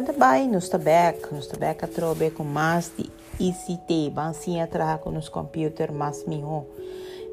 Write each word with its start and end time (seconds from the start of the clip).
Quando 0.00 0.16
vai 0.16 0.46
nos 0.46 0.66
tabek, 0.70 1.30
nos 1.30 1.46
tabek 1.46 1.84
atrobe 1.84 2.30
com 2.30 2.42
mais 2.42 2.90
de 2.96 3.10
ICT, 3.38 4.08
bansinha 4.10 4.66
traga 4.66 4.96
com 4.96 5.10
nos 5.10 5.28
computer 5.28 5.92
mais 5.92 6.24
miho. 6.24 6.64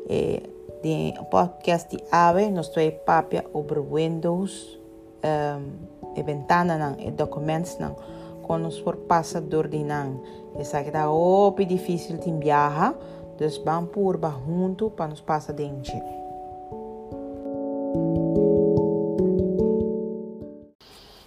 Eh, 0.10 0.42
de 0.84 1.14
podcast 1.32 1.90
de 1.90 2.04
AVE, 2.12 2.52
nos 2.52 2.68
twee 2.68 2.92
papia 2.92 3.46
over 3.54 3.80
Windows, 3.80 4.78
um, 5.24 5.78
e 6.14 6.22
ventana 6.22 6.78
nan, 6.78 7.00
e 7.00 7.10
documents 7.10 7.78
nan, 7.80 7.96
kon 8.44 8.66
ons 8.66 8.82
voor 8.82 8.98
passen 8.98 9.48
door 9.50 9.70
die 9.70 9.86
nan. 9.86 10.20
Je 10.58 10.64
zegt 10.64 10.92
dat 10.92 11.08
op 11.08 11.58
difícil 11.58 12.20
te 12.20 12.36
viajar, 12.40 12.96
dus 13.38 13.62
van 13.64 13.90
por 13.90 14.20
ba 14.20 14.36
junto 14.46 14.90
para 14.90 15.10
nos 15.10 15.22
passa 15.22 15.54
dentro. 15.54 16.02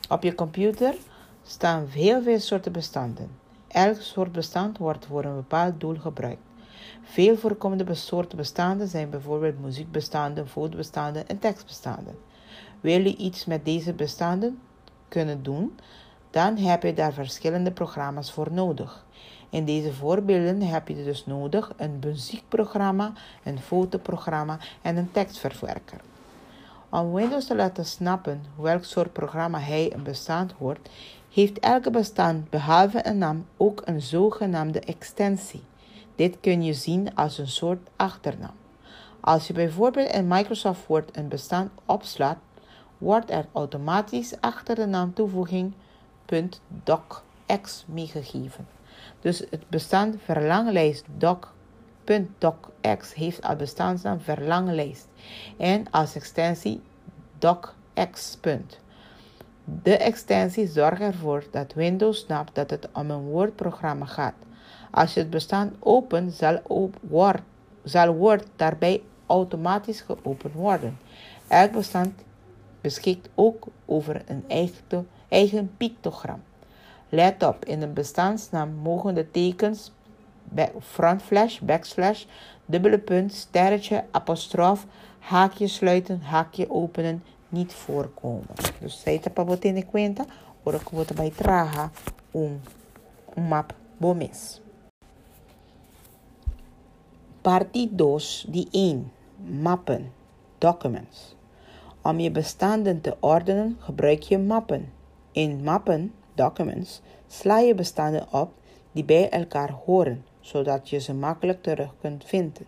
Op 0.09 0.23
je 0.23 0.35
computer 0.35 0.95
staan 1.43 1.87
heel 1.87 2.23
veel 2.23 2.39
soorten 2.39 2.73
bestanden. 2.73 3.31
Elk 3.69 4.01
soort 4.01 4.33
bestand 4.33 4.79
wordt 4.79 5.07
voor 5.07 5.25
een 5.25 5.35
bepaald 5.35 5.81
doel 5.81 5.97
gebruikt. 5.97 6.43
Veel 7.03 7.37
voorkomende 7.37 7.95
soorten 7.95 8.37
bestanden 8.37 8.89
zijn 8.89 9.11
bijvoorbeeld 9.11 9.61
muziekbestanden, 9.61 10.49
fotobestanden 10.49 11.29
en 11.29 11.39
tekstbestanden. 11.39 12.19
Wil 12.81 13.01
je 13.01 13.17
iets 13.17 13.45
met 13.45 13.65
deze 13.65 13.93
bestanden 13.93 14.59
kunnen 15.09 15.43
doen, 15.43 15.79
dan 16.31 16.57
heb 16.57 16.83
je 16.83 16.95
daar 16.95 17.13
verschillende 17.13 17.71
programma's 17.73 18.33
voor 18.33 18.53
nodig. 18.53 19.05
In 19.51 19.65
deze 19.65 19.93
voorbeelden 19.93 20.61
heb 20.61 20.89
je 20.89 21.05
dus 21.05 21.27
nodig 21.27 21.73
een 21.77 21.99
muziekprogramma, 22.05 23.13
een 23.43 23.59
fotoprogramma 23.59 24.59
en 24.83 24.97
een 24.97 25.11
tekstverwerker. 25.11 26.01
Om 26.89 27.13
Windows 27.13 27.47
te 27.47 27.57
laten 27.57 27.85
snappen 27.85 28.45
welk 28.57 28.85
soort 28.85 29.13
programma 29.13 29.59
hij 29.59 29.95
een 29.95 30.03
bestand 30.03 30.53
hoort, 30.53 30.89
heeft 31.31 31.59
elke 31.59 31.91
bestand 31.91 32.51
behalve 32.51 33.07
een 33.07 33.19
naam 33.19 33.47
ook 33.57 33.83
een 33.85 34.03
zogenaamde 34.03 34.81
extensie. 34.81 35.63
Dit 36.15 36.37
kun 36.41 36.63
je 36.63 36.75
zien 36.75 37.15
als 37.15 37.39
een 37.39 37.49
soort 37.49 37.89
achternaam. 37.97 38.55
Als 39.21 39.47
je 39.47 39.53
bijvoorbeeld 39.53 40.11
in 40.11 40.29
Microsoft 40.29 40.87
Word 40.87 41.17
een 41.17 41.29
bestand 41.29 41.71
opslaat, 41.87 42.39
wordt 42.99 43.31
er 43.31 43.47
automatisch 43.53 44.41
achter 44.41 44.75
de 44.75 44.87
naamtoevoeging 44.87 45.73
.docx 46.85 47.85
meegegeven. 47.87 48.69
Dus 49.21 49.39
het 49.39 49.69
bestand 49.69 50.17
verlanglijst 50.25 51.05
doc.docx 51.17 53.15
heeft 53.15 53.43
als 53.43 53.57
bestandsnaam 53.57 54.21
verlanglijst 54.21 55.09
en 55.57 55.91
als 55.91 56.15
extensie 56.15 56.81
docx. 57.39 58.39
De 59.65 59.97
extensie 59.97 60.67
zorgt 60.67 61.01
ervoor 61.01 61.45
dat 61.51 61.73
Windows 61.73 62.19
snapt 62.19 62.55
dat 62.55 62.71
het 62.71 62.89
om 62.93 63.11
een 63.11 63.23
woordprogramma 63.23 64.05
gaat. 64.05 64.35
Als 64.91 65.15
je 65.15 65.21
het 65.21 65.31
bestand 65.31 65.75
opent, 65.79 66.33
zal, 66.33 66.61
Word, 67.01 67.43
zal 67.85 68.15
Word 68.15 68.47
daarbij 68.57 69.03
automatisch 69.27 70.01
geopend 70.01 70.55
worden. 70.55 70.99
Elk 71.49 71.73
bestand 71.73 72.13
beschikt 72.81 73.29
ook 73.35 73.67
over 73.85 74.23
een 74.27 74.45
eigen, 74.49 75.09
eigen 75.29 75.71
pictogram. 75.77 76.43
Let 77.09 77.43
op, 77.43 77.65
in 77.65 77.83
een 77.83 77.93
bestandsnaam 77.93 78.75
mogen 78.75 79.15
de 79.15 79.31
tekens 79.31 79.93
frontflash, 80.81 81.59
backslash, 81.59 82.25
dubbele 82.67 82.99
punt, 82.99 83.33
sterretje, 83.33 84.05
apostrof, 84.11 84.87
haakje 85.19 85.67
sluiten, 85.67 86.21
haakje 86.21 86.71
openen 86.71 87.23
niet 87.51 87.73
voorkomen. 87.73 88.55
Dus 88.81 89.01
zij 89.01 89.19
te 89.19 89.31
pa 89.31 89.57
in 89.61 89.87
cuenta, 89.87 90.25
ora 90.63 90.79
que 90.79 90.95
você 90.95 91.15
vai 91.15 91.31
traga 91.31 91.91
um 92.33 92.61
map 93.35 93.75
bomes. 93.97 94.61
Parte 97.43 97.89
2, 97.97 98.51
die 98.51 98.69
1. 98.71 99.13
Mappen, 99.61 100.13
documents. 100.59 101.37
Om 102.03 102.21
je 102.21 102.31
bestanden 102.31 103.01
te 103.01 103.17
ordenen 103.21 103.77
gebruik 103.79 104.23
je 104.23 104.39
mappen. 104.39 104.93
In 105.33 105.63
mappen 105.63 106.13
documents 106.35 107.01
sla 107.27 107.59
je 107.59 107.75
bestanden 107.75 108.33
op 108.33 108.53
die 108.93 109.05
bij 109.05 109.29
elkaar 109.29 109.71
horen, 109.71 110.25
zodat 110.41 110.89
je 110.89 110.99
ze 110.99 111.15
makkelijk 111.15 111.63
terug 111.63 111.95
kunt 112.01 112.25
vinden. 112.25 112.67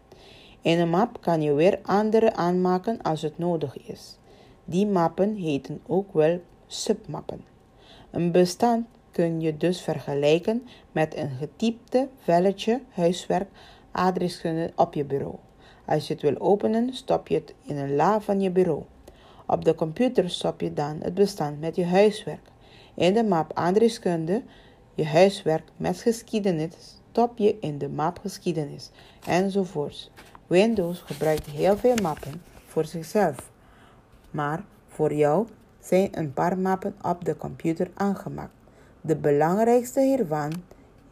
In 0.60 0.78
een 0.78 0.90
map 0.90 1.20
kan 1.20 1.42
je 1.42 1.52
weer 1.52 1.78
andere 1.82 2.34
aanmaken 2.34 3.02
als 3.02 3.22
het 3.22 3.38
nodig 3.38 3.76
is. 3.88 4.18
Die 4.64 4.86
mappen 4.86 5.34
heten 5.34 5.80
ook 5.86 6.12
wel 6.12 6.40
submappen. 6.66 7.44
Een 8.10 8.30
bestand 8.30 8.86
kun 9.10 9.40
je 9.40 9.56
dus 9.56 9.80
vergelijken 9.80 10.66
met 10.92 11.16
een 11.16 11.30
getypte 11.30 12.08
velletje 12.18 12.80
huiswerk 12.90 13.48
adreskunde 13.90 14.72
op 14.76 14.94
je 14.94 15.04
bureau. 15.04 15.34
Als 15.84 16.06
je 16.06 16.12
het 16.12 16.22
wil 16.22 16.40
openen, 16.40 16.94
stop 16.94 17.28
je 17.28 17.34
het 17.34 17.54
in 17.62 17.76
een 17.76 17.94
la 17.94 18.20
van 18.20 18.40
je 18.40 18.50
bureau. 18.50 18.82
Op 19.46 19.64
de 19.64 19.74
computer 19.74 20.30
stop 20.30 20.60
je 20.60 20.72
dan 20.72 20.98
het 21.00 21.14
bestand 21.14 21.60
met 21.60 21.76
je 21.76 21.84
huiswerk. 21.84 22.50
In 22.94 23.14
de 23.14 23.24
map 23.24 23.52
aardrijkskunde, 23.54 24.42
je 24.94 25.04
huiswerk 25.04 25.68
met 25.76 26.00
geschiedenis, 26.00 26.74
stop 27.10 27.38
je 27.38 27.56
in 27.60 27.78
de 27.78 27.88
map 27.88 28.18
geschiedenis 28.18 28.90
enzovoorts. 29.26 30.10
Windows 30.46 31.00
gebruikt 31.00 31.46
heel 31.46 31.76
veel 31.76 31.96
mappen 32.02 32.42
voor 32.66 32.84
zichzelf, 32.84 33.51
maar 34.32 34.64
voor 34.88 35.14
jou 35.14 35.46
zijn 35.80 36.18
een 36.18 36.32
paar 36.32 36.58
mappen 36.58 36.94
op 37.02 37.24
de 37.24 37.36
computer 37.36 37.90
aangemaakt. 37.94 38.52
De 39.00 39.16
belangrijkste 39.16 40.00
hiervan 40.00 40.52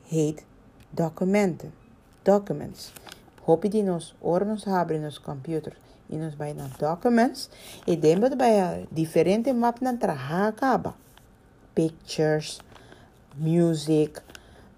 heet 0.07 0.45
documenten. 0.91 1.73
Documents. 2.23 2.93
Nos 3.73 4.15
hebben 4.65 4.97
in 4.97 5.05
ons 5.05 5.21
computer. 5.21 5.77
In 6.07 6.23
ons 6.23 6.37
bijna 6.37 6.67
documents. 6.79 7.49
Ik 7.85 8.03
denk 8.03 8.21
dat 8.21 8.37
bij 8.37 8.87
differente 8.89 9.53
mappen 9.53 9.99
traha 9.99 10.53
pictures, 11.73 12.61
music, 13.37 14.23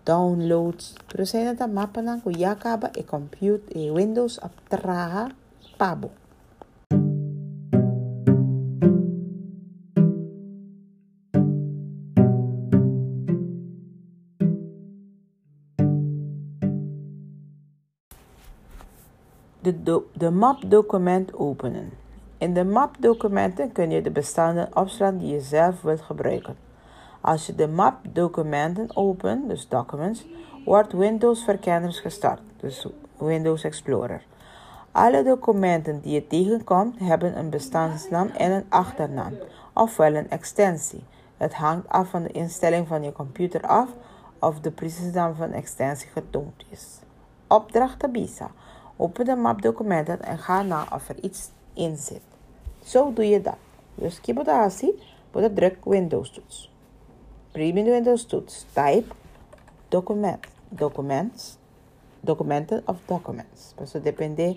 downloads. 0.04 0.94
Pero 1.08 1.24
sa 1.24 1.52
na 1.52 1.66
mapa 1.66 2.02
ng 2.02 2.22
kuyakaba 2.22 2.90
e 2.94 3.02
compute 3.02 3.66
e 3.74 3.90
Windows 3.90 4.38
at 4.38 4.52
traha 4.68 5.30
pabo. 5.78 6.21
De, 19.62 19.82
do, 19.82 20.04
de 20.12 21.32
openen. 21.32 21.92
In 22.38 22.54
de 22.54 22.64
map 22.64 22.96
documenten 22.98 23.72
kun 23.72 23.90
je 23.90 24.02
de 24.02 24.10
bestanden 24.10 24.76
opslaan 24.76 25.18
die 25.18 25.32
je 25.32 25.40
zelf 25.40 25.82
wilt 25.82 26.00
gebruiken. 26.00 26.56
Als 27.20 27.46
je 27.46 27.54
de 27.54 27.68
map 27.68 27.94
documenten 28.12 28.96
opent, 28.96 29.48
dus 29.48 29.68
documents, 29.68 30.26
wordt 30.64 30.92
Windows 30.92 31.44
verkenners 31.44 32.00
gestart, 32.00 32.40
dus 32.56 32.86
Windows 33.18 33.64
Explorer. 33.64 34.22
Alle 34.92 35.22
documenten 35.22 36.00
die 36.00 36.12
je 36.12 36.26
tegenkomt 36.26 36.98
hebben 36.98 37.38
een 37.38 37.50
bestandsnaam 37.50 38.28
en 38.28 38.52
een 38.52 38.66
achternaam, 38.68 39.34
ofwel 39.72 40.14
een 40.14 40.30
extensie. 40.30 41.04
Het 41.36 41.54
hangt 41.54 41.88
af 41.88 42.08
van 42.08 42.22
de 42.22 42.32
instelling 42.32 42.88
van 42.88 43.02
je 43.02 43.12
computer 43.12 43.60
af 43.60 43.88
of 44.38 44.60
de 44.60 44.70
precieze 44.70 45.10
naam 45.10 45.34
van 45.34 45.50
de 45.50 45.56
extensie 45.56 46.08
getoond 46.08 46.64
is. 46.68 46.98
Opdracht 47.46 47.98
Tabisa. 47.98 48.50
Open 48.96 49.24
de 49.24 49.36
mapdocumenten 49.36 50.20
en 50.22 50.38
ga 50.38 50.62
na 50.62 50.86
of 50.92 51.08
er 51.08 51.18
iets 51.20 51.50
in 51.74 51.96
zit. 51.96 52.22
Zo 52.84 53.12
doe 53.12 53.28
je 53.28 53.40
dat. 53.40 53.56
Dus 53.94 54.20
kibodasi, 54.20 54.92
druk 55.54 55.84
Windows 55.84 56.30
toets. 56.30 56.70
Premium 57.52 57.86
Windows 57.86 58.26
toets. 58.26 58.66
Type 58.72 59.14
document. 59.88 60.46
Documents. 60.68 61.58
Documenten 62.20 62.82
of 62.86 62.96
documents. 63.06 63.74
Isso 63.82 64.00
depende 64.00 64.56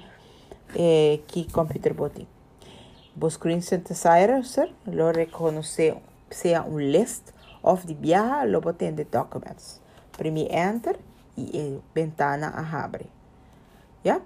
eh, 0.74 1.22
que 1.26 1.46
computer 1.52 1.94
botem. 1.94 2.28
O 3.20 3.30
screen 3.30 3.62
synthesizer 3.62 4.74
lo 4.84 5.12
reconoce 5.12 5.96
sea 6.30 6.64
un 6.64 6.92
list 6.92 7.34
of 7.62 7.86
die 7.86 7.96
viaja 7.96 8.46
lo 8.46 8.60
boten 8.62 8.96
de 8.96 9.06
documents. 9.10 9.80
Premi 10.12 10.48
enter 10.50 11.00
e 11.36 11.80
ventana 11.94 12.52
a 12.54 12.84
abre. 12.84 13.15
Ja? 14.06 14.22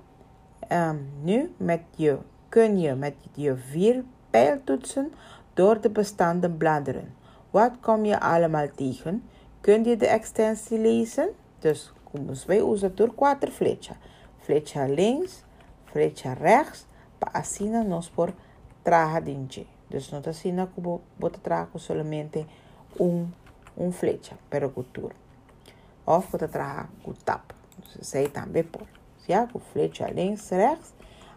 Um, 0.72 1.10
nu 1.22 1.52
met 1.58 1.82
je, 1.96 2.18
kun 2.50 2.80
je 2.80 2.96
met 2.96 3.16
je 3.34 3.56
vier 3.56 4.04
pijltoetsen 4.30 5.14
door 5.54 5.82
de 5.82 5.90
bestanden 5.90 6.58
bladeren. 6.58 7.14
Wat 7.50 7.72
kom 7.80 8.06
je 8.06 8.20
allemaal 8.20 8.68
tegen? 8.76 9.24
Kun 9.62 9.84
je 9.84 9.98
de 9.98 10.08
extensie 10.08 10.80
lezen? 10.80 11.30
Dus 11.60 11.94
vamos 12.12 12.46
wij 12.46 12.62
usar 12.62 12.96
door 12.96 13.16
quatro 13.16 13.52
flecha. 13.52 13.96
Flecha 14.38 14.86
links, 14.86 15.44
flecha 15.86 16.34
rechts, 16.34 16.86
así 17.32 17.70
nos 17.70 18.10
por 18.10 18.34
traja 18.82 19.22
dinche. 19.22 19.66
Dus 19.88 20.12
no 20.12 20.22
te 20.22 20.30
así 20.30 20.54
como 20.76 21.02
bota 21.16 21.40
trajo 21.42 21.80
solamente 21.80 22.46
un, 22.98 23.34
um 23.76 23.92
flecha 23.92 24.36
para 24.50 24.68
o 24.68 24.86
tour. 24.92 25.12
Of 26.04 26.30
bota 26.30 26.90
com 27.02 27.14
tap. 27.24 27.54
Sei 28.02 28.28
também 28.28 28.64
por. 28.64 28.99
Com 29.52 29.60
flecha 29.60 30.08
links, 30.08 30.50
rechts. 30.50 30.94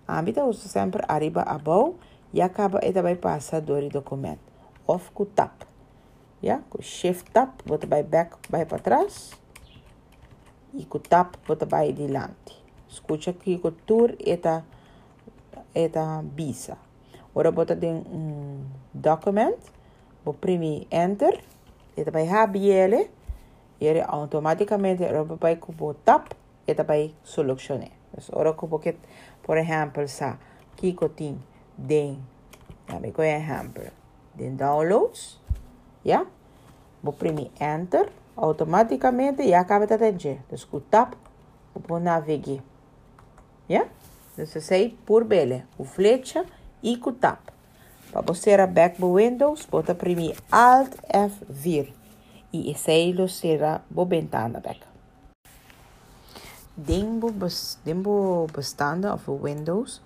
Ambita 0.08 0.44
usa 0.44 0.68
sempre 0.68 1.04
arriba 1.06 1.42
abaixo 1.42 1.94
e 2.32 2.40
acaba 2.40 2.80
e 2.82 2.92
também 2.92 3.16
passa 3.16 3.60
door 3.60 3.82
o 3.82 3.88
documento. 3.88 4.40
Of 4.86 5.10
com 5.12 5.26
tap. 5.26 5.64
Ja, 6.42 6.60
com 6.70 6.82
shift 6.82 7.30
tap, 7.32 7.62
bota 7.66 7.86
bij 7.86 8.02
back, 8.02 8.36
bij 8.48 8.64
para 8.64 8.82
trás. 8.82 9.32
E 10.74 10.84
com 10.84 10.98
tap, 10.98 11.36
bota 11.46 11.66
bij 11.66 11.92
dilante. 11.92 12.52
Escuta 12.88 13.30
aqui 13.30 13.58
com 13.58 13.72
tour 13.86 14.14
eta 14.18 14.64
eta 15.74 16.22
bisa. 16.22 16.76
Ora 17.34 17.50
bota 17.50 17.74
de 17.74 17.86
um 17.86 18.66
document, 18.92 19.56
vou 20.22 20.34
imprimir 20.34 20.86
enter, 20.90 21.40
eta 21.94 22.10
bij 22.10 22.26
HBL, 22.26 23.08
e 23.78 24.00
automaticamente 24.00 25.04
ora 25.04 25.24
bij 25.24 25.58
com 25.58 25.94
tap, 26.02 26.34
eta 26.64 26.84
bij 26.84 27.14
solucionar. 27.22 27.90
Dus 28.10 28.28
ora 28.32 28.52
com 28.52 28.68
porque, 28.68 28.94
por 29.40 29.56
exemplo, 29.56 30.06
sa 30.06 30.38
kiko 30.74 31.08
tin 31.08 31.42
den, 31.74 32.26
ja, 32.88 32.98
me 32.98 33.12
ko 33.12 33.22
exemplo, 33.22 33.90
den 34.32 34.56
downloads, 34.56 35.40
ja? 36.02 36.26
Vou 37.00 37.12
imprimir 37.12 37.50
enter, 37.58 38.12
automaticamente 38.36 39.42
e 39.42 39.54
acaba 39.54 39.86
de 39.86 39.94
atender. 39.94 40.38
Dus 40.48 40.64
com 40.64 40.80
tap, 40.80 41.14
vou 41.74 42.00
navegar. 42.00 42.62
Ja? 43.68 43.86
Dus 44.36 44.50
sei 44.64 44.96
por 45.04 45.24
bele, 45.24 45.64
o 45.78 45.84
flecha 45.84 46.44
e 46.82 46.96
com 46.96 47.12
tap. 47.12 47.50
Para 48.12 48.22
você 48.22 48.50
ir 48.50 48.66
back 48.66 48.98
para 48.98 49.06
Windows, 49.06 49.66
bota 49.66 49.92
imprimir 49.92 50.36
Alt 50.50 50.96
F4 51.08 51.92
e 52.52 52.70
esse 52.70 53.28
será 53.28 53.76
a 53.76 54.91
ventana 56.76 57.32
back. 57.32 57.76
Dentro 57.84 58.46
bestanden 58.52 59.10
of 59.10 59.30
Windows, 59.30 60.00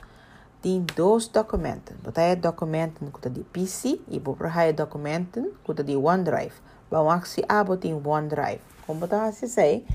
tem 0.61 0.85
dois 0.97 1.29
documentos. 1.29 1.97
Bota 2.03 2.21
aí 2.23 2.37
documenten 2.37 3.11
com 3.11 3.31
de 3.31 3.45
PC 3.45 4.01
e 4.09 4.19
bota 4.19 4.51
aí 4.53 4.73
documenten 4.73 5.53
com 5.65 5.75
de 5.75 5.97
OneDrive. 5.97 6.55
Vamos 6.91 7.37
abo 7.49 7.77
tem 7.77 7.95
OneDrive. 7.95 8.61
Como 8.87 9.01
botar 9.01 9.27
assim 9.27 9.49
sei, 9.49 9.87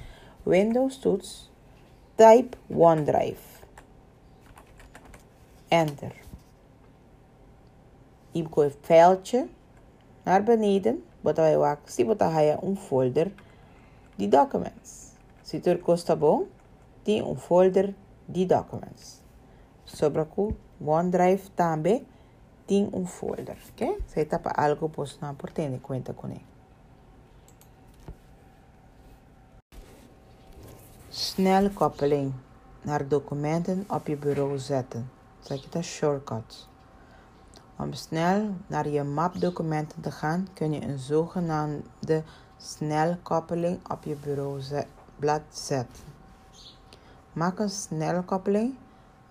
Windows 0.45 0.97
Tools, 0.97 1.49
type 2.17 2.57
OneDrive. 2.69 3.39
Enter. 5.69 6.13
E 8.33 8.43
o 8.43 8.49
veldje 8.87 9.49
naar 10.25 10.41
beneden, 10.41 11.03
botar 11.23 11.43
aí 11.43 11.57
o 11.57 11.63
actie, 11.63 12.03
botar 12.03 12.35
aí 12.35 12.57
um 12.61 12.75
folder 12.75 13.31
de 14.17 14.27
documents. 14.27 15.15
Tu 15.49 15.77
custa 15.79 16.15
bom, 16.15 16.47
tem 17.03 17.21
um 17.21 17.35
folder 17.35 17.93
de 18.27 18.45
documents. 18.45 19.21
Sobre 19.85 20.21
o 20.35 20.55
OneDrive 20.79 21.49
também 21.51 22.05
tem 22.65 22.89
um 22.93 23.05
folder, 23.05 23.57
ok? 23.69 23.99
Se 24.07 24.25
tapa 24.25 24.51
algo, 24.55 24.89
posso 24.89 25.17
não 25.21 25.35
por 25.35 25.51
ter 25.51 25.79
conta 25.79 26.13
com 26.13 26.27
ele. 26.27 26.45
Snelkoppeling 31.09 32.33
naar 32.81 33.07
documenten 33.07 33.83
op 33.87 34.07
je 34.07 34.17
bureau 34.17 34.57
zetten. 34.57 35.11
Zeg 35.39 35.61
je 35.61 35.69
dat 35.69 35.83
shortcut. 35.83 36.67
Om 37.77 37.93
snel 37.93 38.55
naar 38.67 38.87
je 38.87 39.03
mapdocumenten 39.03 40.01
te 40.01 40.11
gaan, 40.11 40.47
kun 40.53 40.73
je 40.73 40.81
een 40.81 40.99
zogenaamde 40.99 42.23
snelkoppeling 42.57 43.79
op 43.89 44.03
je 44.03 44.15
bureaublad 44.15 45.41
zetten. 45.49 46.10
Maak 47.33 47.59
een 47.59 47.69
snelkoppeling 47.69 48.73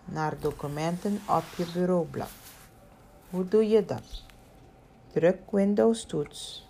naar 0.05 0.38
documenten 0.41 1.20
op 1.29 1.44
je 1.56 1.67
bureaublad. 1.73 2.31
Hoe 3.31 3.49
doe 3.49 3.69
je 3.69 3.85
dat? 3.85 4.23
Druk 5.12 5.38
Windows 5.50 6.05
toets, 6.05 6.69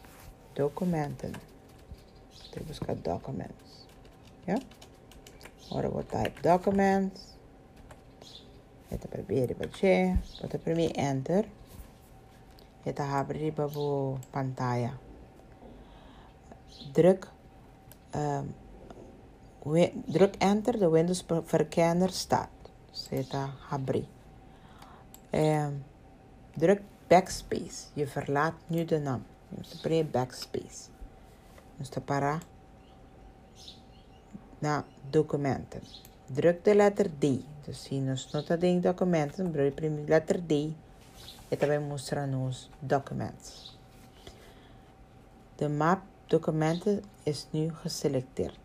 documenten. 0.52 1.34
Druk 2.50 3.04
documents. 3.04 3.86
Ja? 4.44 4.58
Ora 5.70 5.88
vou 5.88 6.02
type 6.02 6.40
documents. 6.42 7.20
Eta 8.88 9.06
primeiro 9.08 9.54
bache, 9.54 10.18
bota 10.40 10.58
primeiro 10.58 10.94
enter. 10.94 11.44
Abre 12.96 13.52
para 13.52 13.68
a 13.68 14.18
pantalla. 14.30 14.98
Druk 16.92 17.28
um, 18.14 18.54
druk 20.04 20.34
enter, 20.38 20.78
de 20.78 20.88
Windows 20.88 21.24
verkenner 21.44 22.10
staat. 22.10 22.48
Zeta 22.90 23.50
abrir. 23.70 24.06
Um, 25.30 25.84
druk 26.54 26.80
backspace. 27.08 27.86
Je 27.94 28.06
verlaat 28.06 28.54
nu 28.66 28.84
de 28.84 28.98
naam. 28.98 29.24
Moet 29.48 29.78
primeiro 29.80 30.08
backspace. 30.10 30.88
Dus 31.76 31.88
te 31.88 32.00
parar 32.00 32.42
na 34.58 34.84
documenten. 35.10 35.82
Druk 36.26 36.64
de 36.64 36.74
letter 36.74 37.10
D. 37.18 37.24
Dus 37.64 37.90
nos 37.90 38.30
nota 38.32 38.56
de 38.56 38.80
documenten, 38.80 39.52
druk 39.52 39.80
de 39.80 40.04
letter 40.06 40.46
D. 40.46 40.52
E 41.48 41.56
também 41.56 41.80
mostra 41.80 42.26
nos 42.26 42.68
documentos. 42.78 43.78
De 45.56 45.68
map 45.68 46.02
documenten 46.26 47.02
is 47.24 47.46
nu 47.50 47.70
geselecteerd. 47.74 48.58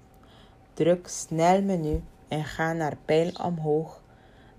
Druk 0.76 1.08
snel 1.08 1.62
menu 1.62 2.02
en 2.28 2.44
ga 2.44 2.74
naar 2.74 2.98
pijl 3.06 3.32
omhoog 3.44 4.02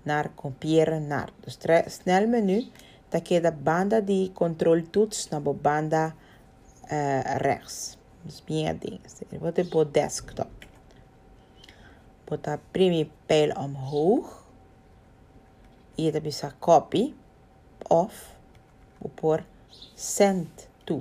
naar 0.03 0.29
kopiëren 0.35 1.07
naar. 1.07 1.29
Dus 1.39 1.57
snel 1.85 2.27
menu, 2.27 2.65
dat 3.09 3.27
je 3.27 3.41
de 3.41 3.51
banda 3.51 3.99
die 3.99 4.31
control 4.31 4.89
toets 4.89 5.29
naar 5.29 5.43
de 5.43 5.53
banda 5.53 6.15
uh, 6.91 7.35
rechts. 7.35 7.97
Dus 8.21 8.43
meer 8.47 8.79
dingen. 8.79 8.99
Wat 9.39 9.57
is 9.57 9.69
op 9.69 9.93
desktop. 9.93 10.57
botar 12.27 12.59
primeiro 12.71 13.09
pijl 13.25 13.55
omhoog. 13.55 14.45
Dan 15.95 16.21
bisa 16.21 16.53
copy 16.59 17.13
of 17.89 18.13
pôr 19.15 19.41
send 19.95 20.67
to. 20.83 20.99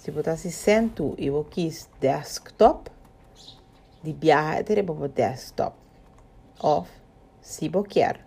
Se 0.00 0.12
botasse 0.12 0.50
send 0.50 0.94
to 0.96 1.12
e 1.18 1.28
vou 1.30 1.44
quis 1.44 1.88
desktop, 2.00 2.88
de 4.02 4.12
viaja 4.12 4.64
teria 4.64 4.84
para 4.84 5.08
desktop. 5.08 5.74
Of 6.62 6.88
se 7.40 7.68
vou 7.68 7.82
quer. 7.82 8.20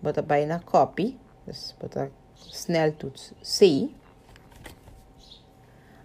Bota 0.00 0.22
bij 0.22 0.46
na 0.46 0.60
copy, 0.60 1.18
dus 1.44 1.74
bota 1.78 2.10
sneltoets 2.34 3.32
C. 3.42 3.90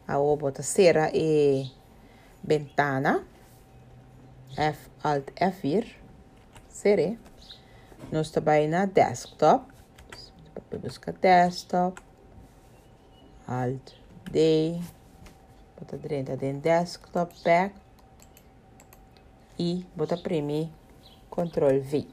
Aí 0.05 0.37
bota 0.37 0.63
cera 0.63 1.09
e 1.13 1.71
ventana. 2.41 3.23
F 4.55 4.89
Alt 5.03 5.31
F4 5.35 5.95
seré. 6.67 7.17
Nós 8.11 8.27
está 8.27 8.41
na 8.67 8.85
desktop. 8.85 9.71
Vou 10.71 10.79
buscar 10.79 11.13
desktop. 11.13 12.01
Alt 13.47 13.95
D. 14.31 14.79
Bota 15.77 15.97
dentro 15.97 16.37
de 16.37 16.53
desktop 16.53 17.33
back. 17.43 17.88
E 19.59 19.85
bota 19.93 20.15
imprimir 20.15 20.69
Ctrl 21.29 21.81
V. 21.83 22.07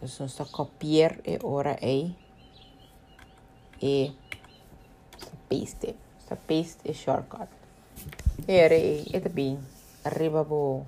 Dus 0.00 0.20
ons 0.20 0.36
copiar 0.52 1.18
e 1.24 1.38
ora 1.42 1.76
E. 1.82 2.14
E 3.82 4.12
paste. 5.48 5.96
Sta 6.22 6.36
paste 6.36 6.78
e 6.84 6.94
shortcut. 6.94 7.48
E 8.46 9.16
ita 9.16 9.28
bem 9.28 9.58
arriba 10.04 10.44
bo 10.44 10.86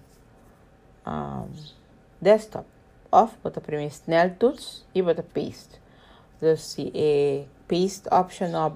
um, 1.06 1.48
desktop. 2.20 2.66
Of 3.10 3.36
bota 3.42 3.60
primeiro 3.60 3.92
sneltoets 3.92 4.84
e 4.94 5.02
bota 5.02 5.22
paste. 5.22 5.80
Dus 6.40 6.60
se 6.62 6.92
é 6.94 7.46
paste 7.66 8.08
option 8.12 8.50
não 8.50 8.70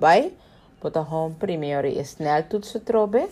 bij, 0.80 0.90
bota 0.90 1.02
home 1.02 1.34
primeiro 1.34 1.88
e 1.88 2.04
sneltoets 2.04 2.78
trobe. 2.84 3.28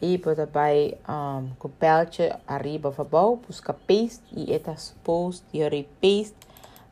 E 0.00 0.18
bota 0.18 0.46
bij 0.46 0.98
um, 1.08 1.54
com 1.58 1.72
pijltje 1.78 2.38
arriba 2.44 2.90
voor 2.90 3.06
bouw, 3.06 3.40
busca 3.46 3.72
paste 3.72 4.22
e 4.34 4.52
eta 4.52 4.76
supposed 4.76 5.42
e 5.52 5.86
paste 6.00 6.34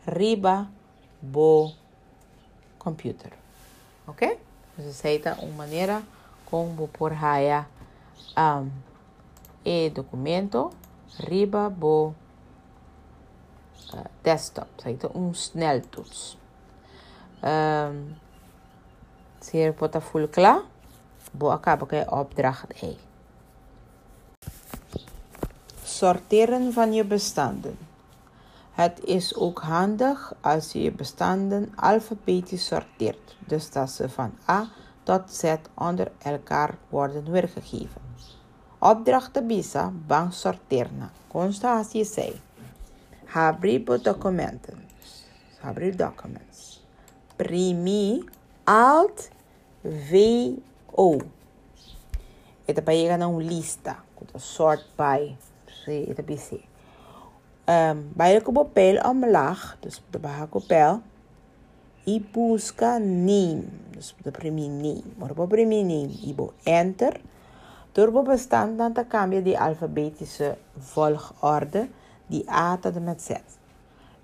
arriba 0.05 0.71
bo 1.19 1.73
computer. 2.79 3.33
Ok? 4.07 4.39
Aceita 4.79 5.37
uma 5.41 5.57
maneira 5.57 6.03
como 6.45 6.87
por 6.87 7.13
haya 7.13 7.67
um, 8.37 8.71
e 9.65 9.91
documento 9.91 10.71
riba 11.19 11.69
bo 11.71 12.15
uh, 13.95 14.05
desktop. 14.23 14.69
Aceita 14.79 15.11
um 15.15 15.35
sneltoets. 15.35 16.39
Um, 17.43 18.26
Zeer 19.47 19.73
potaful 19.73 20.27
klaar. 20.29 20.63
Bo 21.31 21.51
acaba 21.51 22.05
opdracht 22.11 22.83
E. 22.83 22.97
Sorteren 25.85 26.73
van 26.73 26.93
je 26.93 27.05
bestanden. 27.05 27.79
Het 28.73 29.01
is 29.05 29.35
ook 29.35 29.59
handig 29.59 30.33
als 30.41 30.73
je 30.73 30.83
je 30.83 30.93
bestanden 30.93 31.73
alfabetisch 31.75 32.67
sorteert, 32.67 33.37
dus 33.47 33.71
dat 33.71 33.91
ze 33.91 34.09
van 34.09 34.33
A 34.49 34.69
tot 35.03 35.31
Z 35.31 35.55
onder 35.75 36.13
elkaar 36.19 36.75
worden 36.89 37.31
weergegeven. 37.31 38.03
Opdrachten 38.79 39.47
BISA, 39.47 39.93
bank 40.07 40.33
sorteren. 40.33 41.11
Constatie 41.29 42.11
C. 42.15 42.33
Abrir 43.35 44.03
documenten. 44.03 44.85
Abrir 45.63 45.97
documents. 45.97 46.85
Primi 47.37 48.25
Alt 48.67 49.29
V 49.87 50.53
O. 50.95 51.17
Ita 52.67 52.83
pega 52.83 53.17
na 53.17 53.31
lista. 53.39 54.03
Sort 54.35 54.85
by. 54.97 55.37
Ita 55.87 56.23
BC. 56.23 56.59
Um, 57.69 58.11
bij 58.15 58.39
de 58.39 58.53
papel 58.53 59.01
omlaag, 59.11 59.77
dus 59.81 60.03
de 60.11 60.19
bahakopel, 60.19 61.01
e 62.05 62.21
busca 62.33 62.99
name, 62.99 63.63
dus 63.91 64.15
de 64.23 64.31
primeiro 64.31 64.73
name, 64.73 65.03
maar 65.17 65.31
op 65.35 65.49
primeiro 65.49 65.89
name, 65.89 66.13
ibo 66.23 66.53
enter, 66.63 67.21
turbo 67.93 68.23
bestand 68.23 68.79
dan 68.79 68.93
te 68.93 69.05
cambia 69.09 69.41
die 69.41 69.59
alfabetische 69.59 70.57
volgorde, 70.79 71.89
die 72.27 72.51
A 72.51 72.77
tot 72.77 72.97
en 72.97 73.05
met 73.05 73.23
Z. 73.23 73.31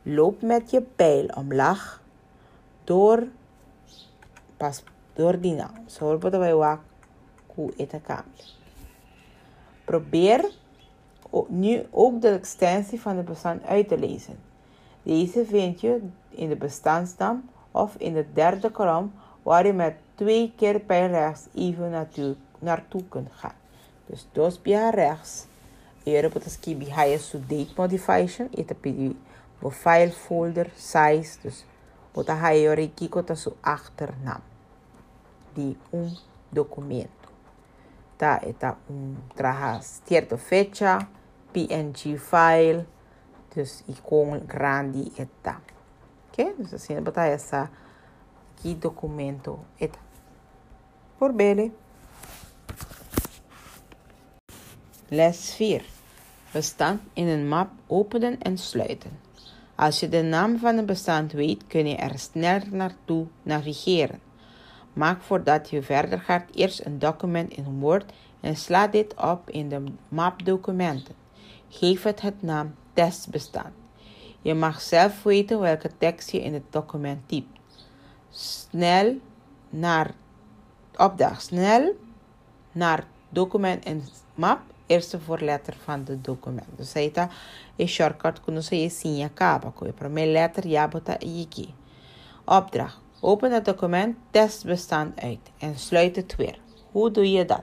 Loop 0.03 0.43
met 0.43 0.71
je 0.71 0.81
pijl 0.81 1.27
omlaag 1.27 2.03
door, 2.85 3.27
pas 4.57 4.83
door 5.13 5.41
die 5.41 5.55
naam. 5.55 5.75
Zo 5.87 6.19
wordt 6.19 6.37
wij 6.37 6.55
wak, 6.55 6.81
ku 7.55 7.73
eta 7.77 8.01
cambia. 8.01 8.45
Probeer 9.85 10.51
nu 11.49 11.87
ook 11.91 12.21
de 12.21 12.29
extensie 12.29 13.01
van 13.01 13.17
de 13.17 13.23
bestand 13.23 13.65
uit 13.65 13.89
te 13.89 13.99
lezen. 13.99 14.39
Deze 15.03 15.45
vind 15.45 15.81
je 15.81 16.01
in 16.29 16.49
de 16.49 16.57
bestandsnaam 16.57 17.49
of 17.71 17.95
in 17.99 18.13
de 18.13 18.27
derde 18.33 18.71
kolom 18.71 19.13
waar 19.43 19.67
je 19.67 19.73
met 19.73 19.95
twee 20.15 20.53
keer 20.57 20.81
per 20.81 21.11
rechts 21.11 21.47
even 21.55 21.91
naartoe, 21.91 22.35
naartoe 22.59 23.05
kunt 23.09 23.29
gaan. 23.33 23.55
Dus 24.07 24.27
dos 24.33 24.59
via 24.63 24.91
rechts. 24.91 25.47
Op 26.05 26.33
het 26.33 26.51
skibi 26.51 26.85
ga 26.85 27.03
je 27.03 27.29
to 27.31 27.39
date 27.47 27.73
modification. 27.77 28.49
Je 28.51 28.65
de 29.61 29.71
file 29.71 30.11
folder 30.11 30.71
size. 30.77 31.37
Dus 31.43 31.65
je 32.15 32.73
rekiko 32.75 33.25
tot 33.25 33.39
zo 33.39 33.57
achternaam. 33.61 34.52
Die 35.55 35.77
un 35.91 36.17
documento. 36.51 37.29
Ta 38.17 38.39
eta 38.43 38.77
un 38.89 39.17
traja 39.35 39.81
cierto 39.83 40.37
fecha. 40.37 41.09
PNG 41.53 42.19
file. 42.19 42.87
Dus 43.55 43.83
icon 43.87 44.47
grande 44.47 45.11
eta. 45.17 45.61
Ok? 46.29 46.57
Dus 46.57 46.73
assim, 46.73 47.01
botar 47.03 47.27
essa 47.27 47.71
aqui 48.57 48.75
documento 48.75 49.59
eta. 49.79 49.99
Por 51.19 51.33
bele. 51.33 51.71
Les 55.09 55.55
4. 55.55 55.85
Bestand 56.53 57.01
in 57.13 57.29
een 57.29 57.49
map 57.49 57.71
openen 57.87 58.41
en 58.41 58.59
sluiten. 58.59 59.19
Als 59.75 60.01
je 60.01 60.09
de 60.09 60.23
naam 60.23 60.59
van 60.59 60.77
een 60.77 60.87
bestand 60.87 61.33
weet, 61.33 61.67
kun 61.67 61.87
je 61.87 61.97
er 61.97 62.19
sneller 62.19 62.67
naartoe 62.71 63.27
navigeren. 63.43 64.21
Maak 64.93 65.23
voordat 65.23 65.71
je 65.71 65.83
verder 65.83 66.21
gaat 66.21 66.45
eerst 66.55 66.85
een 66.85 66.99
document 66.99 67.53
in 67.53 67.81
Word 67.81 68.13
en 68.41 68.57
sla 68.57 68.87
dit 68.87 69.15
op 69.15 69.51
in 69.51 69.69
de 69.69 69.85
mapdocumenten. 70.09 71.15
Geef 71.69 72.03
het 72.03 72.21
het 72.21 72.43
naam 72.43 72.75
testbestand. 72.93 73.73
Je 74.41 74.55
mag 74.55 74.81
zelf 74.81 75.23
weten 75.23 75.61
welke 75.61 75.91
tekst 75.99 76.31
je 76.31 76.43
in 76.43 76.55
het 76.55 76.63
document 76.71 77.29
typt. 77.29 77.59
Snel 78.31 79.17
naar 79.71 80.11
opdracht 80.97 81.43
snel 81.43 81.95
naar 82.73 83.07
document 83.29 83.85
en 83.85 84.03
map 84.35 84.61
eerste 84.87 85.21
voorletter 85.21 85.77
van 85.85 86.05
het 86.05 86.25
document. 86.25 86.69
Dus 86.77 86.95
aí 86.95 87.11
tá 87.11 87.29
e 87.79 87.87
shortcut 87.87 88.41
quando 88.41 88.63
você 88.63 88.91
sim 88.91 89.25
acaba 89.25 89.71
com 89.71 89.89
a 89.89 89.93
primeira 89.93 90.33
letra 90.33 90.69
já 90.69 90.87
bota 90.89 91.13
aqui. 91.13 91.75
Opdracht. 92.45 93.02
Open 93.25 93.53
het 93.53 93.65
document 93.65 94.17
testbestand 94.31 95.21
uit 95.21 95.51
en 95.59 95.79
sluit 95.79 96.17
het 96.17 96.37
weer. 96.37 96.59
Hoe 96.91 97.11
doe 97.11 97.31
je 97.31 97.45
dat? 97.45 97.63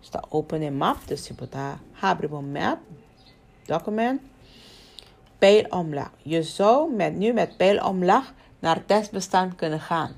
Dus 0.00 0.10
open 0.28 0.62
in 0.62 0.76
map, 0.76 0.96
dus 1.06 1.28
je 1.28 1.34
bota 1.34 1.78
abre 2.00 2.40
map 2.40 2.78
document, 3.64 4.20
pijl 5.38 5.64
omlaag. 5.68 6.10
Je 6.22 6.42
zou 6.42 6.94
met, 6.94 7.16
nu 7.16 7.32
met 7.32 7.56
pijl 7.56 7.86
omlaag 7.86 8.32
naar 8.58 8.84
testbestand 8.86 9.54
kunnen 9.54 9.80
gaan. 9.80 10.14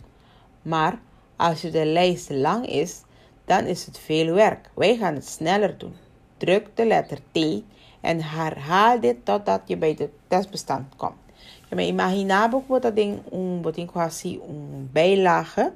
Maar 0.62 0.98
als 1.36 1.62
je 1.62 1.70
de 1.70 1.86
lijst 1.86 2.30
lang 2.30 2.66
is, 2.66 3.02
dan 3.44 3.64
is 3.64 3.86
het 3.86 3.98
veel 3.98 4.34
werk. 4.34 4.70
Wij 4.74 4.96
gaan 4.96 5.14
het 5.14 5.26
sneller 5.26 5.78
doen. 5.78 5.96
Druk 6.36 6.68
de 6.74 6.86
letter 6.86 7.18
T 7.32 7.62
en 8.00 8.22
herhaal 8.22 9.00
dit 9.00 9.24
totdat 9.24 9.60
je 9.66 9.76
bij 9.76 9.94
het 9.98 10.10
testbestand 10.28 10.96
komt. 10.96 11.23
Je 11.68 11.74
me 11.74 11.88
imaginaba 11.88 12.60
que 12.60 12.80
dat 12.80 12.94
ding 12.94 13.20
um 13.32 13.60
botin 13.62 13.86
quasi 13.86 14.38
um 14.38 14.88
bijlage 14.92 15.72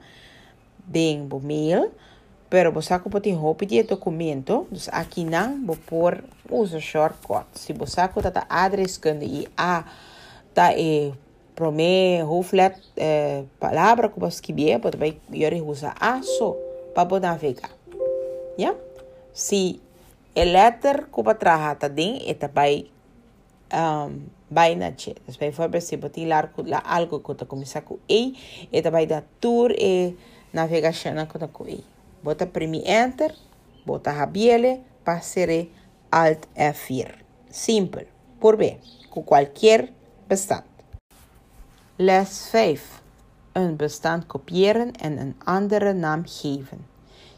ding 0.87 1.26
bo 1.28 1.40
mail 1.40 1.90
pero 2.50 2.72
você 2.72 2.98
pode 2.98 3.30
repetir 3.30 3.84
o 3.84 3.88
documento. 3.88 4.66
Dus 4.70 4.88
aqui 4.88 5.25
não 5.25 5.66
vou 5.66 5.76
pôr 5.76 6.25
usa 6.50 6.80
shortcut 6.80 7.44
se 7.52 7.72
você 7.72 8.08
tá 8.08 8.46
address 8.48 8.96
quando 8.96 9.22
e 9.22 9.46
a 9.56 9.84
tá 10.54 10.75
e 10.75 11.12
prome 11.54 12.22
hoofdlet 12.22 12.80
eh, 12.96 13.44
palavra 13.60 14.08
que 14.08 14.18
você 14.18 14.37
escrever 14.37 14.78
pode 14.78 14.96
vai 14.96 15.20
yori 15.30 15.60
usa 15.60 15.94
a 16.00 16.22
só 16.22 16.56
para 16.94 17.20
navegar. 17.20 17.70
Ja 18.58 18.75
se 19.34 19.80
a 20.34 20.44
letter 20.44 21.06
que 21.12 21.22
você 21.22 21.34
traha 21.34 21.75
tá 21.75 21.88
ding 21.88 22.22
eta 22.26 22.48
vai 22.48 22.87
um, 23.75 24.22
vai 24.50 24.75
na 24.75 24.93
che 24.93 25.14
dus 25.26 25.37
bijvoorbeeld 25.37 25.85
se 25.85 25.97
botin 25.97 26.28
lá 26.28 26.83
algo 26.85 27.21
que 27.21 27.35
tá 27.35 27.47
começar 27.47 27.83
com 27.83 27.99
e 28.09 28.35
eta 28.73 28.90
vai 28.90 29.07
dar 29.07 29.25
tour 29.40 29.73
e 29.78 30.17
navegação 30.52 31.14
com 31.52 31.67
e 31.69 31.85
Bota 32.21 32.47
premi 32.47 32.83
enter, 32.85 33.33
bota 33.87 34.11
rabiele, 34.11 34.83
passere 35.05 35.71
alt 36.11 36.47
F4. 36.57 37.14
Simpel, 37.49 38.07
por 38.40 38.57
B, 38.57 38.76
com 39.09 39.23
qualquer 39.23 39.93
bestand. 40.28 40.67
Les 41.97 42.28
5. 42.50 43.02
Een 43.52 43.76
bestand 43.76 44.26
kopiëren 44.26 44.93
en 44.93 45.19
een 45.19 45.35
andere 45.45 45.93
naam 45.93 46.23
geven. 46.26 46.87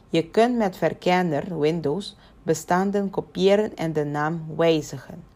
Je 0.08 0.30
kunt 0.30 0.56
met 0.56 0.76
verkenner 0.76 1.60
Windows 1.60 2.16
bestanden 2.42 3.10
kopiëren 3.10 3.76
en 3.76 3.92
de 3.92 4.04
naam 4.04 4.46
wijzigen. 4.56 5.29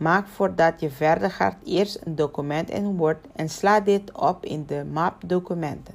Maak 0.00 0.26
voordat 0.26 0.80
je 0.80 0.90
verder 0.90 1.30
gaat 1.30 1.56
eerst 1.64 2.00
een 2.04 2.16
document 2.16 2.70
in 2.70 2.96
Word 2.96 3.26
en 3.36 3.48
sla 3.48 3.80
dit 3.80 4.12
op 4.12 4.44
in 4.44 4.66
de 4.66 4.84
map 4.84 5.14
documenten. 5.26 5.94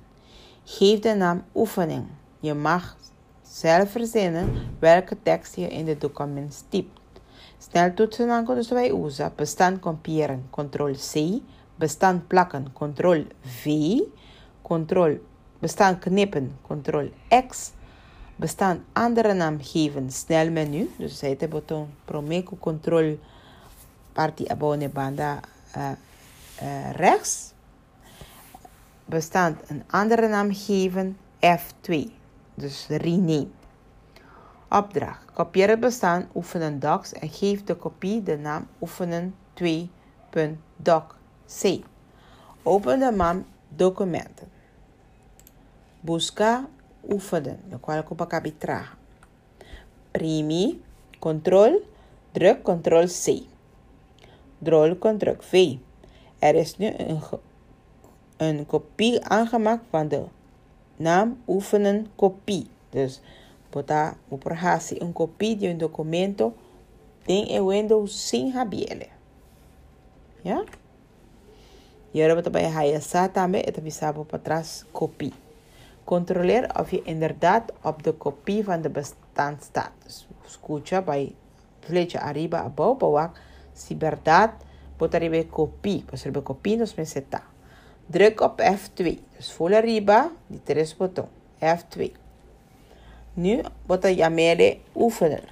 Geef 0.63 1.00
de 1.00 1.15
naam 1.15 1.43
oefening. 1.55 2.05
Je 2.39 2.53
mag 2.53 2.97
zelf 3.41 3.91
verzinnen 3.91 4.53
welke 4.79 5.17
tekst 5.24 5.55
je 5.55 5.67
in 5.67 5.88
het 5.88 6.01
document 6.01 6.65
typt. 6.69 7.00
Sneltoetsen 7.57 8.27
dan 8.27 8.45
kunnen 8.45 8.74
wij 8.74 8.91
usa. 8.91 9.31
Bestand 9.35 9.79
kopiëren, 9.79 10.47
ctrl-C. 10.51 11.41
Bestand 11.75 12.27
plakken, 12.27 12.74
ctrl-V. 12.74 13.65
Control, 14.62 15.17
bestand 15.59 16.00
knippen, 16.00 16.57
ctrl-X. 16.67 17.71
Bestand 18.35 18.79
andere 18.93 19.33
naam 19.33 19.57
geven, 19.62 20.12
snelmenu. 20.12 20.89
Dus 20.97 21.17
zij 21.17 21.38
de 21.38 21.47
button 21.47 21.88
promeco 22.05 22.55
control 22.59 23.17
party 24.15 24.48
abone 24.48 24.89
banda 24.89 25.39
uh, 25.75 26.91
rechts. 26.95 27.53
Bestand 29.05 29.69
een 29.69 29.84
andere 29.89 30.27
naam 30.27 30.53
geven, 30.53 31.17
F2. 31.39 31.93
Dus 32.53 32.88
rename. 32.88 33.48
Opdracht. 34.69 35.31
Kopieer 35.34 35.69
het 35.69 35.79
bestaan 35.79 36.29
oefenen 36.36 36.79
docs 36.79 37.13
en 37.13 37.29
geef 37.29 37.63
de 37.63 37.75
kopie 37.75 38.24
de 38.24 38.38
naam 38.38 38.67
oefenen 38.81 39.36
2.docc. 39.63 41.15
Open 42.63 43.00
de 43.00 43.12
MAM 43.12 43.45
documenten. 43.67 44.48
Busca 46.00 46.67
oefenen, 47.10 47.60
ik 47.69 48.10
op 48.10 48.29
traga. 48.57 48.93
Primi, 50.12 50.81
control, 51.19 51.81
druk 52.31 52.63
control 52.63 53.05
C. 53.05 53.53
Drol, 54.65 54.98
druk 55.17 55.43
V. 55.43 55.75
Er 56.39 56.55
is 56.55 56.77
nu 56.77 56.93
een 56.98 57.22
een 58.38 58.65
kopie 58.65 59.24
aangemaakt 59.24 59.84
van 59.89 60.07
de 60.07 60.24
naam 60.95 61.38
oefenen 61.48 62.07
kopie. 62.15 62.67
Dus 62.89 63.22
bota 63.69 64.17
uperhasi 64.31 64.95
een 65.00 65.13
kopie 65.13 65.57
de 65.57 65.67
een 65.67 65.77
documento 65.77 66.53
tem 67.25 67.43
in 67.43 67.65
Windows 67.65 68.27
sin 68.27 68.51
habiele. 68.51 69.07
Ja? 70.41 70.63
Hier 72.12 72.25
hebben 72.25 72.43
we 72.43 72.50
bij 72.50 72.69
Hayasa 72.69 73.29
tambe 73.29 73.57
het 73.57 73.84
bisabo 73.84 74.24
patras 74.24 74.86
kopie. 74.91 75.34
Controleer 76.03 76.79
of 76.79 76.91
je 76.91 77.01
inderdaad 77.03 77.72
op 77.84 78.03
de 78.03 78.12
kopie 78.12 78.63
van 78.63 78.81
de 78.81 78.89
bestand 78.89 79.63
staat. 79.63 79.91
Dus 80.03 80.27
escucha 80.45 81.01
bij 81.01 81.36
flecha 81.79 82.19
arriba 82.19 82.57
above 82.57 82.98
bawak 82.98 83.39
si 83.75 83.96
verdad 83.96 84.55
botarebe 84.98 85.44
kopie. 85.51 86.03
Er 86.12 86.41
kopie 86.41 86.77
nos 86.77 86.96
meseta. 86.96 87.44
Druk 88.08 88.41
op 88.41 88.62
F2. 88.62 89.20
Dus 89.36 89.51
voel 89.51 89.75
arriba, 89.75 90.32
die 90.48 90.62
tres 90.63 90.96
botão. 90.96 91.27
F2. 91.60 92.12
Nu 93.36 93.62
bota 93.86 94.10
jamere 94.10 94.79
oefenen. 94.94 95.44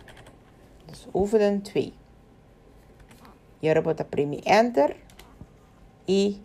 Dus 0.85 1.07
oefenen 1.11 1.61
2. 1.61 1.93
Hier 3.59 3.81
bota 3.81 4.03
premi 4.03 4.39
enter. 4.43 4.95
E 6.05 6.41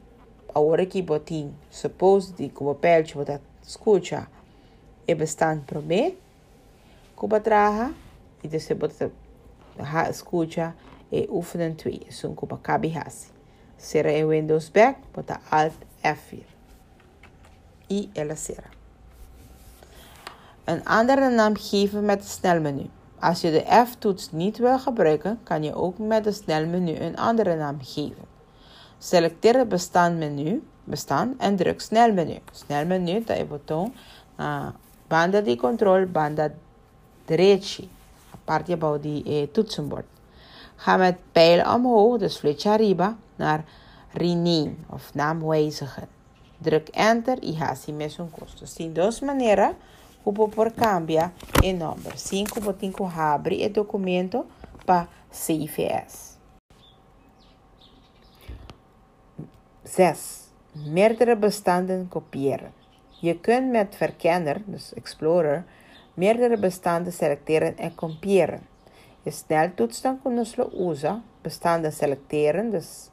agora 0.54 0.82
aqui 0.82 1.02
botin 1.02 1.54
suppose 1.70 2.32
di 2.35 2.49
como 2.50 2.75
pelche 2.75 3.14
bota 3.14 3.40
escucha 3.62 4.28
e 5.06 5.14
bestand 5.14 5.64
pro 5.64 5.82
me. 5.82 6.16
Kuba 7.14 7.40
traha. 7.40 7.92
E 8.42 8.49
desse 8.49 8.75
bota 8.75 9.11
ha 9.78 10.08
escucha 10.08 10.75
e 11.10 11.26
oefenen 11.30 11.76
2. 11.76 12.06
Sun 12.08 12.34
kuba 12.34 12.58
kabi 12.62 12.90
hasi. 12.90 13.28
Será 13.76 14.10
em 14.10 14.26
Windows 14.26 14.70
Back, 14.70 14.98
bota 15.12 15.40
Alt 15.50 15.72
F4. 16.02 16.44
I 17.90 18.10
ela 18.14 18.36
será. 18.36 18.70
Een 20.64 20.84
andere 20.84 21.30
naam 21.30 21.56
geven 21.56 22.04
met 22.04 22.18
het 22.18 22.28
snelmenu. 22.28 22.90
Als 23.20 23.40
je 23.40 23.50
de 23.50 23.84
F-toets 23.86 24.32
niet 24.32 24.58
wil 24.58 24.78
gebruiken, 24.78 25.38
kan 25.42 25.62
je 25.62 25.74
ook 25.74 25.98
met 25.98 26.24
het 26.24 26.34
snelmenu 26.34 26.96
een 26.96 27.16
andere 27.16 27.56
naam 27.56 27.78
geven. 27.82 28.24
Selecteer 28.98 29.58
het 29.58 29.68
bestandmenu 29.68 30.62
bestand 30.84 31.40
en 31.40 31.56
druk 31.56 31.80
snelmenu. 31.80 32.38
Snelmenu, 32.52 33.24
dat 33.24 33.36
je 33.36 33.44
botão 33.44 33.92
uh, 34.40 34.66
banda 35.06 35.40
de 35.40 35.56
controle, 35.56 36.06
banda 36.06 36.50
direita, 37.24 37.82
a 38.34 38.38
parte 38.44 38.98
die 39.00 39.50
toetsenbord. 39.50 40.17
Ga 40.78 40.97
met 40.97 41.18
pijl 41.32 41.64
omhoog, 41.75 42.18
dus 42.18 42.37
flecha 42.38 42.73
arriba, 42.73 43.16
naar 43.37 43.64
rename 44.12 44.75
of 44.90 45.14
naam 45.14 45.47
wijzigen. 45.47 46.08
Druk 46.58 46.88
enter 46.88 47.38
y 47.42 47.56
así 47.61 47.92
mesmo 47.92 48.25
un 48.25 48.30
costo. 48.30 48.66
Sin 48.66 48.94
dos 48.94 49.23
maneras, 49.23 49.75
como 50.25 50.49
por 50.49 50.73
cambia 50.73 51.32
el 51.62 51.78
nombre. 51.78 52.16
5 52.16 52.61
por 52.61 52.76
5 52.78 53.11
abre 53.16 53.64
el 53.64 53.73
documento 53.73 54.47
para 54.85 55.08
CFS. 55.30 56.37
6. 59.85 60.49
Meerdere 60.73 61.37
bestanden 61.37 62.08
kopiëren. 62.08 62.73
Je 63.20 63.38
kunt 63.40 63.70
met 63.70 63.97
Verkenner, 63.97 64.62
dus 64.64 64.94
Explorer, 64.94 65.64
meerdere 66.14 66.58
bestanden 66.58 67.12
selecteren 67.12 67.76
en 67.76 67.94
kopiëren. 67.94 68.67
Je 69.28 69.34
sneltoets 69.34 70.00
dan 70.00 70.22
kunnen 70.22 70.46
we 70.56 70.90
usa, 70.90 71.22
bestanden 71.40 71.92
selecteren, 71.92 72.70
dus 72.70 73.10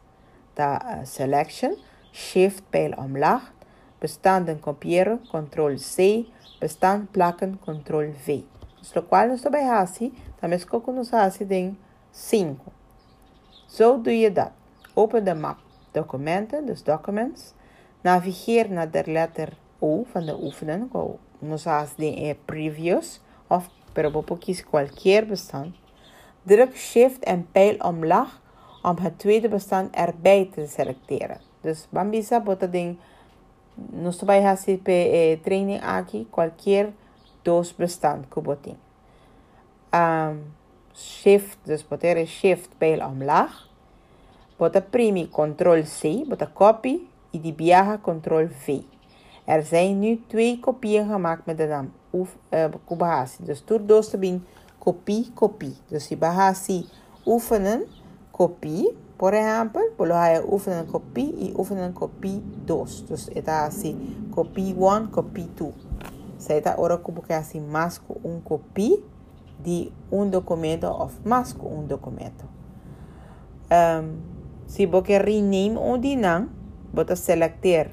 de 0.54 0.62
uh, 0.62 0.98
selection, 1.04 1.78
shift 2.12 2.64
pijl 2.70 2.92
omlaag, 2.92 3.54
bestanden 4.00 4.60
kopiëren, 4.60 5.20
ctrl 5.22 5.76
C, 5.96 6.26
bestand 6.60 7.12
plakken, 7.12 7.60
ctrl 7.60 8.12
V. 8.24 8.40
Dus 8.80 8.94
lo 8.94 9.06
cual 9.08 9.28
nos 9.28 9.42
bij 9.42 9.64
hasi, 9.64 10.14
is 10.42 10.70
ook 10.70 10.86
nos 10.86 11.10
hasi 11.10 11.48
ding 11.48 11.76
5. 12.12 12.46
Zo 13.66 14.02
doe 14.02 14.20
je 14.20 14.32
dat. 14.32 14.52
Open 14.94 15.24
de 15.24 15.34
map 15.34 15.58
documenten, 15.92 16.66
dus 16.66 16.84
documents. 16.84 17.54
Navigeer 18.02 18.72
naar 18.72 18.92
de 18.92 19.04
letter 19.06 19.58
O 19.80 20.04
van 20.12 20.26
de 20.26 20.38
oefening. 20.42 20.92
Nos 21.40 21.64
hasi 21.64 21.94
ding 21.98 22.36
previous 22.46 23.20
of 23.48 23.70
pero 23.94 24.24
kies 24.40 24.64
cualquier 24.64 25.26
bestand. 25.28 25.84
Druk 26.46 26.76
shift 26.78 27.24
en 27.24 27.48
pijl 27.52 27.76
omlaag 27.78 28.42
om 28.82 28.98
het 29.02 29.20
tweede 29.20 29.50
bestand 29.50 29.96
erbij 29.96 30.50
te 30.54 30.68
selecteren. 30.68 31.40
Dus 31.62 31.88
Bambisa 31.90 32.40
bota 32.40 32.68
ding 32.68 32.98
nos 33.76 34.22
vai 34.22 34.42
hacer 34.42 34.80
eh, 34.84 35.40
training 35.42 35.82
aqui 35.82 36.28
qualquer 36.30 36.92
dos 37.42 37.76
bestand 37.76 38.28
kuboting. 38.30 38.78
Um, 39.92 40.54
shift, 40.94 41.58
dus 41.64 41.88
botere 41.88 42.26
shift 42.26 42.70
pijl 42.78 43.06
omlaag. 43.06 43.68
Bota 44.58 44.82
primi 44.82 45.30
control 45.30 45.84
C, 45.84 46.24
bota 46.28 46.48
copy 46.54 47.00
en 47.32 47.42
die 47.42 47.54
biaga 47.54 47.98
control 47.98 48.48
V. 48.48 48.80
Er 49.46 49.64
zijn 49.64 50.00
nu 50.00 50.22
twee 50.28 50.60
kopieën 50.60 51.08
gemaakt 51.08 51.46
met 51.46 51.58
de 51.58 51.68
naam 51.68 51.92
uh, 52.12 52.66
Kubahasi. 52.86 53.44
Dus 53.46 53.62
toer 53.62 53.86
dos 53.86 54.10
te 54.10 54.18
bin 54.18 54.46
kopie, 54.86 55.32
kopie. 55.34 55.74
Dus 55.90 56.08
die 56.10 56.18
Bahasi 56.18 56.86
oefenen 57.26 57.88
kopie, 58.32 58.94
por 59.18 59.34
ejemplo, 59.34 59.82
por 59.98 60.08
lo 60.08 60.16
hay 60.16 60.40
oefenen 60.46 60.86
kopie 60.86 61.34
y 61.38 61.54
oefenen 61.58 61.94
kopie 61.94 62.42
2. 62.66 63.06
Dus 63.10 63.30
está 63.34 63.66
así, 63.66 63.96
kopie 64.30 64.76
1, 64.78 65.10
kopie 65.12 65.50
2. 65.56 65.74
Zij 66.38 66.58
está 66.58 66.74
ahora 66.74 67.02
como 67.02 67.24
que 67.24 67.34
así 67.34 67.60
más 67.60 68.02
un 68.24 68.42
kopie 68.42 69.04
de 69.64 69.92
un 70.12 70.30
documento 70.30 70.96
of 70.96 71.14
más 71.26 71.56
un 71.60 71.88
documento. 71.88 72.46
Um, 73.72 74.20
si 74.68 74.86
vos 74.86 75.04
querés 75.04 75.26
rename 75.26 75.78
un 75.78 76.02
dinam, 76.02 76.50
bota 76.94 77.16
selecteer 77.16 77.92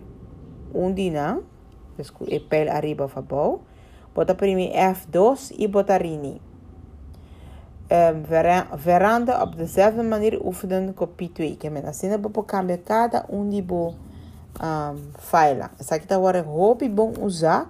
un 0.75 0.95
dinam, 0.95 1.41
dus 1.97 2.13
el 2.29 2.43
pijl 2.43 2.69
arriba 2.69 3.07
of 3.07 3.17
abajo, 3.17 3.63
bota 4.15 4.37
primi 4.37 4.71
F2 4.75 5.55
y 5.57 5.67
bota 5.69 5.99
rename. 5.99 6.52
Um, 7.93 8.25
veranda 8.77 9.43
op 9.43 9.57
dezelfde 9.57 10.03
manier 10.03 10.45
oefenen 10.45 10.95
kopie 10.95 11.33
2. 11.33 11.57
Que 11.57 11.71
me 11.71 11.81
nascina 11.81 12.19
bo 12.19 12.45
cambia 12.45 12.79
cada 12.79 13.27
um 13.29 13.51
de 13.51 13.63
bo 13.63 13.95
um, 14.61 14.99
file. 15.19 15.69
Essa 15.79 15.95
aqui 15.95 16.07
tá 16.07 16.17
agora 16.17 16.43
hobby 16.43 16.89
bom 16.89 17.13
usar 17.21 17.69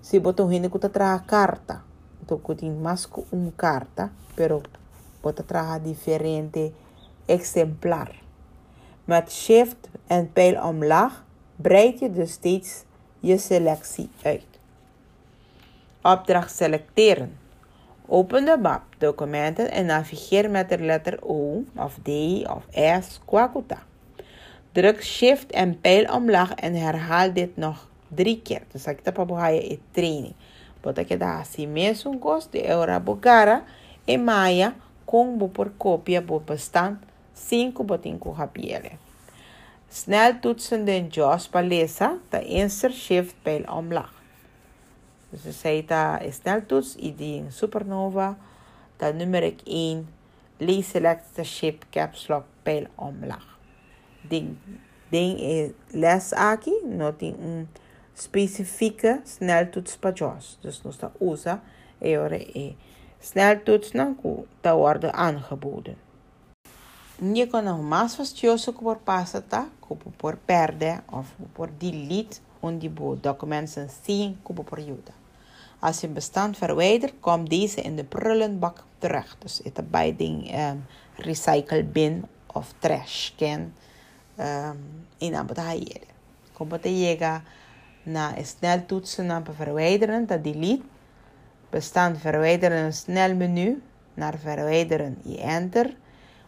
se 0.00 0.20
botar 0.20 0.46
rindo 0.46 0.70
que 0.70 0.78
tá 0.78 1.18
carta. 1.18 1.82
Então 2.22 2.38
que 2.38 2.54
tem 2.54 2.70
mais 2.70 3.08
um 3.32 3.50
carta, 3.50 4.10
pero 4.36 4.62
bota 5.22 5.42
traga 5.42 5.78
diferente 5.78 6.72
exemplar. 7.26 8.12
Met 9.06 9.32
shift 9.32 9.88
en 10.08 10.32
pijl 10.32 10.56
omlaag 10.62 11.24
breid 11.56 11.98
je 12.00 12.10
dus 12.10 12.32
steeds 12.32 12.84
je 13.20 13.38
selectie 13.38 14.08
uit. 14.22 14.46
Opdracht 16.02 16.56
selecteren. 16.56 17.43
Open 18.06 18.44
de 18.44 18.56
map 18.58 18.82
documenten 18.98 19.70
en 19.70 19.86
navigeer 19.86 20.50
met 20.50 20.68
de 20.68 20.78
letter 20.78 21.18
O 21.22 21.64
of 21.76 21.98
D 22.02 22.08
of 22.48 22.66
S, 22.70 23.20
Kwakuta. 23.24 23.78
Druk 24.72 25.02
shift 25.02 25.52
en 25.52 25.80
pijl 25.80 26.12
omlaag 26.12 26.54
en 26.54 26.74
herhaal 26.74 27.32
dit 27.32 27.56
nog 27.56 27.88
drie 28.08 28.40
keer. 28.42 28.62
Dus 28.72 28.86
ik 28.86 29.00
heb 29.02 29.16
een 29.16 29.80
training. 29.90 30.34
Porque 30.80 31.16
dá 31.16 31.40
assim 31.40 31.66
mesmo 31.66 32.18
de 32.50 32.68
eura 32.68 33.00
bogara 33.00 33.64
e 34.04 34.18
maia 34.18 34.74
com 35.06 35.48
por 35.48 35.72
cópia 35.78 36.20
por 36.20 36.42
bestand 36.42 36.98
5 37.32 37.84
botinco 37.84 38.32
rapiele. 38.32 38.98
Snel 39.88 40.40
toetsen 40.40 40.84
de 40.84 41.06
JAWS 41.10 41.48
palesa, 41.48 42.18
de 42.28 42.44
insert 42.44 42.94
shift 42.94 43.34
pijl 43.42 43.64
omlaag. 43.64 44.23
Dus 45.42 45.60
zij 45.60 45.82
ta 45.82 46.20
sneltoets, 46.30 46.94
die 46.94 47.44
supernova, 47.48 48.38
dan 48.96 49.16
nummer 49.16 49.54
1, 49.64 50.08
lees 50.56 50.88
select 50.88 51.34
the 51.34 51.44
ship 51.44 51.84
caps 51.90 52.28
lock 52.28 52.44
pijl 52.62 52.86
omlaag. 52.94 53.58
Ding, 54.28 54.56
ding 55.08 55.40
is 55.40 55.70
les 55.90 56.32
aqui, 56.32 56.72
noting 56.84 57.36
een 57.40 57.68
specifieke 58.14 59.20
sneltoets 59.24 59.96
para 59.96 60.14
JAWS. 60.14 60.58
Dus 60.60 60.82
nos 60.82 60.96
ta 60.96 61.12
usa 61.20 61.60
e 61.98 62.18
ore 62.18 62.58
e 62.58 62.76
sneltoets 63.20 63.92
não 63.92 64.16
ta 64.60 64.76
worden 64.76 65.12
aangeboden. 65.12 65.96
Kan 67.50 67.64
nog 67.64 67.80
mais 67.80 68.14
fastidioso 68.14 68.72
por 68.72 68.96
passa, 68.96 69.40
tá? 69.40 69.68
Como 69.80 70.12
por 70.16 70.36
perder 70.36 71.02
of 71.06 71.26
por 71.52 71.70
delete 71.78 72.40
onde 72.60 72.88
o 72.88 73.16
documento 73.16 73.88
sem 73.88 74.38
como 74.42 74.64
por 74.64 74.78
ajuda. 74.78 75.23
Als 75.84 76.00
je 76.00 76.08
bestand 76.08 76.56
verwijdert, 76.56 77.12
komt 77.20 77.50
deze 77.50 77.80
in 77.80 77.96
de 77.96 78.04
prullenbak 78.04 78.84
terug. 78.98 79.36
Dus 79.38 79.60
het 79.64 79.78
is 79.78 79.90
bij 79.90 80.16
um, 80.18 80.86
recycle 81.16 81.84
bin 81.84 82.24
of 82.46 82.72
trash 82.78 83.30
can 83.36 83.72
um, 84.40 85.06
in 85.18 85.34
aan 85.34 85.48
Como 86.52 86.78
te 86.78 86.88
llega 86.88 87.42
na 88.02 88.34
snel 88.42 88.86
toetsen 88.86 89.26
naar 89.26 89.42
verwijderen, 89.56 90.26
dat 90.26 90.44
delete. 90.44 90.82
Bestand 91.70 92.18
verwijderen 92.18 92.92
snel 92.92 93.34
menu. 93.34 93.82
Naar 94.14 94.38
verwijderen, 94.38 95.18
je 95.22 95.40
enter. 95.40 95.96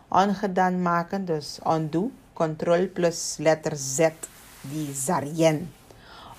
Ongedaan 0.09 0.83
maken, 0.83 1.25
dus 1.25 1.59
undo. 1.67 2.11
Control 2.33 2.89
plus 2.93 3.37
letter 3.39 3.77
Z, 3.77 4.09
die 4.61 4.95
Zarien. 4.95 5.73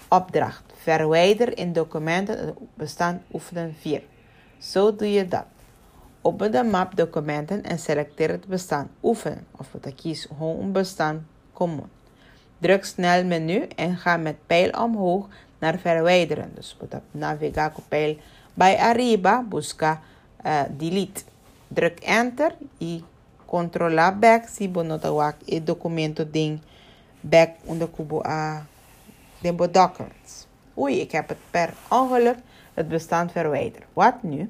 Opdracht. 0.08 0.67
Verwijder 0.88 1.58
in 1.58 1.74
documenten 1.74 2.56
bestand 2.74 3.22
oefenen 3.34 3.76
4. 3.80 4.04
Zo 4.58 4.96
doe 4.96 5.12
je 5.12 5.28
dat. 5.28 5.46
Open 6.22 6.52
de 6.52 6.64
map 6.64 6.96
documenten 6.96 7.64
en 7.64 7.80
selecteer 7.80 8.30
het 8.30 8.48
bestand 8.48 8.90
oefenen. 9.04 9.48
Of 9.58 9.68
kies 9.96 10.26
gewoon 10.26 10.60
een 10.60 10.72
bestand 10.72 11.22
common. 11.54 11.90
Druk 12.58 12.86
snel 12.86 13.26
menu 13.26 13.68
en 13.76 13.98
ga 13.98 14.18
met 14.18 14.36
pijl 14.46 14.70
omhoog 14.70 15.28
naar 15.60 15.80
verwijderen. 15.80 16.52
Dus 16.56 16.78
op 16.80 17.02
navigatie 17.12 17.84
pijl 17.88 18.18
bij 18.54 18.78
arriba, 18.78 19.44
busca 19.50 20.02
uh, 20.46 20.62
delete. 20.78 21.22
Druk 21.68 22.00
enter 22.00 22.56
e 22.78 23.00
controla 23.46 24.12
back 24.12 24.48
si 24.48 24.70
bonotawak 24.70 25.36
e 25.46 25.64
documento 25.64 26.30
ding 26.32 26.60
back 27.20 27.50
onder 27.66 27.88
kubo 27.88 28.24
a 28.26 28.66
de 29.42 29.70
documents. 29.72 30.47
Oei, 30.78 31.02
ik 31.02 31.12
heb 31.12 31.30
het 31.30 31.38
per 31.52 31.74
ongeluk 31.90 32.38
het 32.74 32.88
bestand 32.88 33.32
verwijderd. 33.32 33.84
Wat 33.94 34.24
nu? 34.24 34.50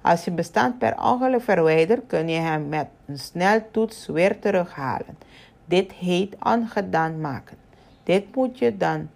Als 0.00 0.24
je 0.24 0.30
bestand 0.30 0.78
per 0.78 1.02
ongeluk 1.02 1.42
verwijdert, 1.42 2.06
kun 2.06 2.28
je 2.28 2.38
hem 2.38 2.68
met 2.68 2.86
een 3.06 3.18
sneltoets 3.18 4.06
weer 4.06 4.38
terughalen. 4.38 5.18
Dit 5.64 5.92
heet 5.92 6.36
ongedaan 6.42 7.20
maken. 7.20 7.56
Dit 8.02 8.34
moet 8.34 8.58
je 8.58 8.76
dan 8.76 9.08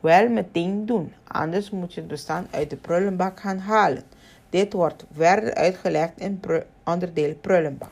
wel 0.00 0.28
meteen 0.28 0.86
doen, 0.86 1.12
anders 1.26 1.70
moet 1.70 1.94
je 1.94 2.00
het 2.00 2.08
bestand 2.08 2.54
uit 2.54 2.70
de 2.70 2.76
prullenbak 2.76 3.40
gaan 3.40 3.58
halen. 3.58 4.02
Dit 4.50 4.72
wordt 4.72 5.04
verder 5.12 5.54
uitgelegd 5.54 6.12
in 6.18 6.40
onderdeel 6.84 7.34
prullenbak. 7.34 7.90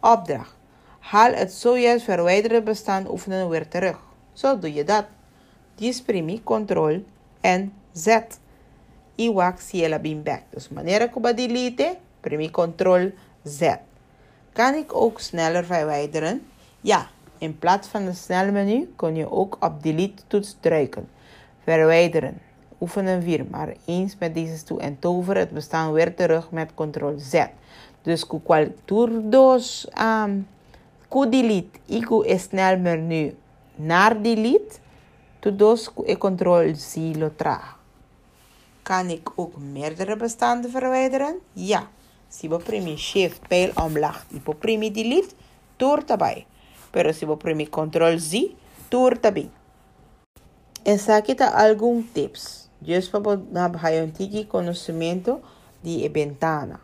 Opdracht. 0.00 0.56
Haal 0.98 1.32
het 1.32 1.52
zojuist 1.52 2.04
verwijderde 2.04 2.62
bestand 2.62 3.08
oefenen 3.08 3.48
weer 3.48 3.68
terug. 3.68 3.98
Zo 4.32 4.58
doe 4.58 4.72
je 4.72 4.84
dat. 4.84 5.04
Disprimi, 5.74 6.42
control 6.44 7.04
en 7.42 7.72
Z. 7.92 8.06
Iwak 9.14 9.60
ciela 9.60 9.98
back. 9.98 10.42
Dus 10.50 10.68
wanneer 10.70 11.02
ik 11.02 11.36
delete, 11.36 11.96
primi 12.20 12.50
control 12.50 13.10
Z. 13.44 13.74
Kan 14.52 14.74
ik 14.74 14.94
ook 14.94 15.20
sneller 15.20 15.64
verwijderen? 15.64 16.42
Ja, 16.80 17.06
in 17.38 17.58
plaats 17.58 17.88
van 17.88 18.02
het 18.02 18.16
snelmenu 18.16 18.92
kun 18.96 19.16
je 19.16 19.30
ook 19.30 19.56
op 19.60 19.82
delete 19.82 20.22
toets 20.26 20.56
drukken. 20.60 21.08
Verwijderen. 21.64 22.40
Oefenen 22.80 23.22
4, 23.22 23.44
maar 23.50 23.74
eens 23.84 24.16
met 24.18 24.34
deze 24.34 24.62
toe 24.62 24.80
en 24.80 24.98
tover 24.98 25.36
het 25.36 25.50
bestaan 25.50 25.92
weer 25.92 26.14
terug 26.14 26.50
met 26.50 26.70
ctrl 26.74 27.14
Z. 27.16 27.44
Dus 28.02 28.26
qual 28.26 28.66
dos 29.28 29.88
um, 30.00 30.46
ku 31.08 31.28
delete, 31.28 31.78
iku 31.86 32.24
e 32.26 32.38
snel 32.38 32.78
menu 32.78 33.34
naar 33.76 34.22
delete, 34.22 34.81
tu 35.42 35.50
dos 35.50 35.90
e 36.06 36.16
lo 37.18 37.30
tra. 37.34 37.76
Kan 38.82 39.08
ik 39.08 39.30
ook 39.34 39.56
meerdere 39.56 40.16
bestanden 40.16 40.70
verwijderen? 40.70 41.38
Ja. 41.52 41.88
Si 42.28 42.48
we 42.48 42.56
premi 42.56 42.96
shift 42.96 43.48
pijl 43.48 43.70
omlaag, 43.74 44.24
ipo 44.30 44.54
premi 44.54 44.90
delete, 44.90 45.34
toer 45.76 46.04
tabay. 46.04 46.46
Pero 46.90 47.12
si 47.12 47.26
we 47.26 47.36
premi 47.36 47.68
control 47.68 48.18
Z, 48.18 48.54
toer 48.88 49.20
tabay. 49.20 49.50
En 50.82 50.98
saquita 50.98 51.50
algum 51.50 52.08
tips. 52.12 52.68
Just 52.78 53.10
para 53.10 53.40
nabahayon 53.50 54.12
tiki 54.12 54.46
conhecimento 54.46 55.40
de 55.80 56.08
ventana. 56.12 56.80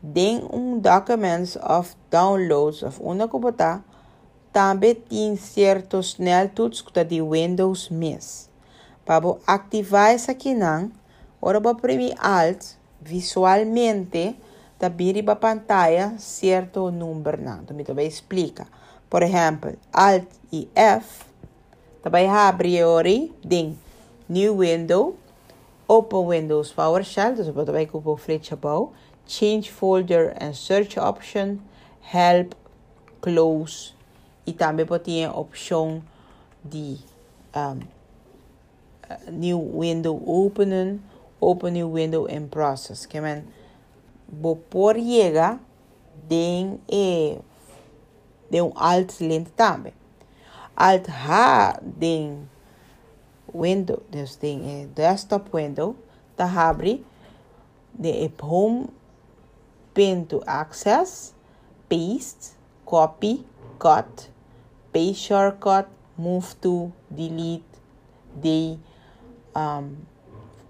Den 0.00 0.46
um 0.50 0.80
documents 0.80 1.56
of 1.56 1.94
downloads 2.10 2.82
of 2.82 3.00
una 3.00 3.26
computadora 3.28 3.93
também 4.54 4.94
tem 4.94 5.36
certo 5.36 5.98
sneltoets 5.98 6.84
de 7.08 7.20
Windows 7.20 7.88
Miss. 7.88 8.48
Para 9.04 9.34
ativar 9.44 10.10
essa 10.10 10.30
aqui 10.30 10.54
não, 10.54 10.92
ora 11.42 11.60
para 11.60 11.74
premir 11.74 12.14
Alt, 12.20 12.76
visualmente, 13.00 14.36
tabiri 14.78 15.24
a 15.26 15.34
pantalla 15.34 16.14
certo 16.18 16.88
número. 16.92 17.42
Então, 17.42 17.96
me 17.96 18.06
explica. 18.06 18.68
Por 19.10 19.24
exemplo, 19.24 19.72
Alt 19.92 20.28
e 20.52 20.68
F, 20.72 21.24
também 22.00 22.28
abre 22.28 22.84
ori, 22.84 23.32
ding, 23.44 23.76
New 24.28 24.58
Window, 24.58 25.16
Open 25.88 26.28
Windows 26.28 26.72
PowerShell, 26.72 27.34
dus 27.34 27.52
wat 27.52 27.70
wij 27.70 27.88
op 27.90 28.20
flitsje 28.20 28.56
bouw, 28.56 28.92
Change 29.26 29.72
Folder 29.72 30.32
and 30.38 30.54
Search 30.54 30.96
Option, 30.96 31.60
Help, 32.00 32.54
Close. 33.20 33.93
E 34.46 34.52
também 34.52 34.86
pode 34.86 35.26
option 35.26 36.02
die 36.62 36.98
um, 37.54 37.80
new 39.30 39.58
window 39.58 40.20
openen, 40.26 41.02
open 41.40 41.72
new 41.72 41.88
window 41.88 42.26
in 42.26 42.48
process. 42.48 43.06
Que 43.06 43.20
men 43.20 43.44
por 44.70 44.96
llega 44.96 45.60
den 46.28 46.80
e 46.88 47.38
de 48.50 48.60
um 48.60 48.72
alt 48.74 49.20
lint 49.20 49.48
também. 49.56 49.92
Alt 50.76 51.08
H 51.08 51.80
den 51.82 52.48
window, 53.52 54.02
dus 54.10 54.36
de 54.36 54.48
eh, 54.48 54.86
desktop 54.94 55.52
window, 55.52 55.94
dan 56.36 56.48
abre 56.48 57.00
de 57.90 58.30
home 58.40 58.88
pin 59.92 60.26
to 60.26 60.42
access, 60.46 61.32
paste, 61.88 62.56
copy, 62.84 63.44
cut, 63.78 64.28
paste 64.94 65.26
shortcut, 65.26 65.88
move 66.16 66.54
to, 66.62 66.92
delete, 67.10 67.66
the 68.40 68.78
um, 69.54 70.06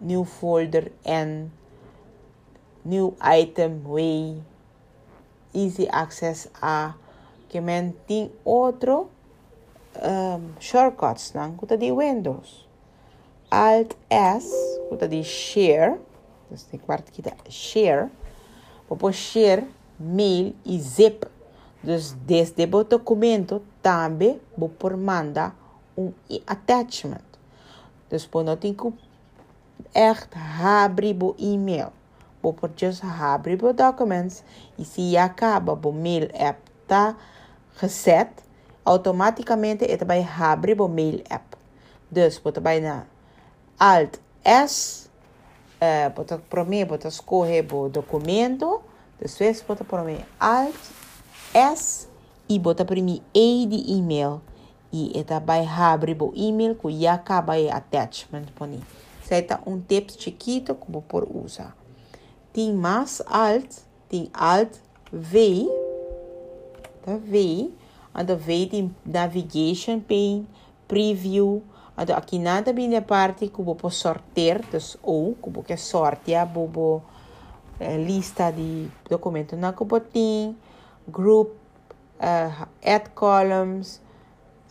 new 0.00 0.24
folder 0.24 0.90
and 1.04 1.50
new 2.84 3.14
item 3.20 3.84
way, 3.84 4.40
easy 5.52 5.86
access 5.88 6.48
a 6.62 6.94
que 7.48 7.60
men 7.60 7.94
tem 8.08 8.32
um, 10.02 10.52
shortcuts 10.58 11.32
não, 11.34 11.56
que 11.56 11.76
de 11.76 11.92
Windows. 11.92 12.66
Alt 13.50 13.96
S, 14.10 14.50
kuta 14.88 15.06
di 15.06 15.22
share, 15.22 16.00
dus 16.50 16.64
tem 16.64 16.80
quarto 16.80 17.10
aqui 17.10 17.22
share, 17.48 18.10
pôr 18.88 19.12
share, 19.12 19.64
mail 19.98 20.54
e 20.64 20.80
zip. 20.80 21.26
Desde 21.84 22.64
o 22.64 22.84
documento 22.84 23.62
também 23.82 24.40
vou 24.56 24.70
pôr 24.70 24.96
manda 24.96 25.52
um 25.96 26.12
attachment. 26.46 27.20
Por 28.30 28.42
não 28.42 28.56
tem 28.56 28.72
que 28.72 28.90
echt 29.94 30.28
abrir 30.62 31.16
o 31.22 31.34
e-mail. 31.38 31.92
Vou 32.42 32.54
pôr 32.54 32.70
just 32.74 33.02
abrir 33.04 33.62
o 33.62 33.72
documents 33.72 34.42
e 34.78 34.84
se 34.84 35.16
acaba 35.16 35.74
o 35.74 35.92
mail 35.92 36.30
app 36.32 36.58
tá 36.86 37.16
reset, 37.76 38.30
automaticamente 38.84 39.84
ele 39.84 40.04
vai 40.04 40.26
abrir 40.40 40.80
o 40.80 40.88
mail 40.88 41.22
app. 41.28 41.56
Dus 42.10 42.38
vou 42.38 42.52
trabalhar 42.52 42.80
na 42.80 43.06
Alt 43.78 44.18
S, 44.42 45.10
uh, 45.80 46.10
bota 46.14 46.38
para 46.38 46.64
mim, 46.64 46.84
bota 46.84 47.08
escorrer 47.08 47.66
o 47.74 47.88
documento, 47.88 48.82
depois 49.18 49.62
bota 49.62 49.84
para 49.84 50.04
mim 50.04 50.18
Alt 50.38 51.03
S 51.54 52.08
bota 52.58 52.84
para 52.84 53.00
mim 53.00 53.22
de 53.66 53.92
e-mail 53.92 54.42
e 54.92 55.18
eta 55.18 55.40
vai 55.40 55.64
abrir 55.66 56.20
o 56.20 56.32
e-mail 56.34 56.74
que 56.74 57.00
já 57.00 57.14
acaba 57.14 57.54
o 57.56 57.70
attachment 57.72 58.46
mim. 58.66 58.82
Certo? 59.22 59.58
Um 59.66 59.80
tips 59.80 60.16
chiquito 60.18 60.74
como 60.74 61.00
por 61.00 61.24
usar. 61.24 61.76
Tem 62.52 62.72
mais 62.72 63.22
Alt, 63.26 63.78
tem 64.08 64.28
Alt 64.34 64.76
V, 65.10 65.66
tá 67.02 67.16
V, 67.16 67.70
and 68.14 68.36
V 68.36 68.66
tem 68.66 68.94
navigation 69.06 70.00
pane, 70.00 70.46
preview, 70.86 71.62
Ado 71.96 72.12
aqui 72.12 72.40
nada 72.40 72.72
bem 72.72 72.96
a 72.96 73.02
parte 73.02 73.46
que 73.46 73.62
vou 73.62 73.78
sortear, 73.88 74.60
dus 74.68 74.98
ou 75.00 75.36
que 75.36 75.48
vou 75.48 75.62
que 75.62 75.76
sortear, 75.76 76.44
vou 76.44 77.00
eh, 77.78 77.96
lista 77.96 78.50
de 78.50 78.88
documentos 79.08 79.56
na 79.56 79.72
que 79.72 79.84
tem, 80.00 80.56
group, 81.10 81.56
uh, 82.20 82.66
add 82.82 83.10
columns, 83.14 84.00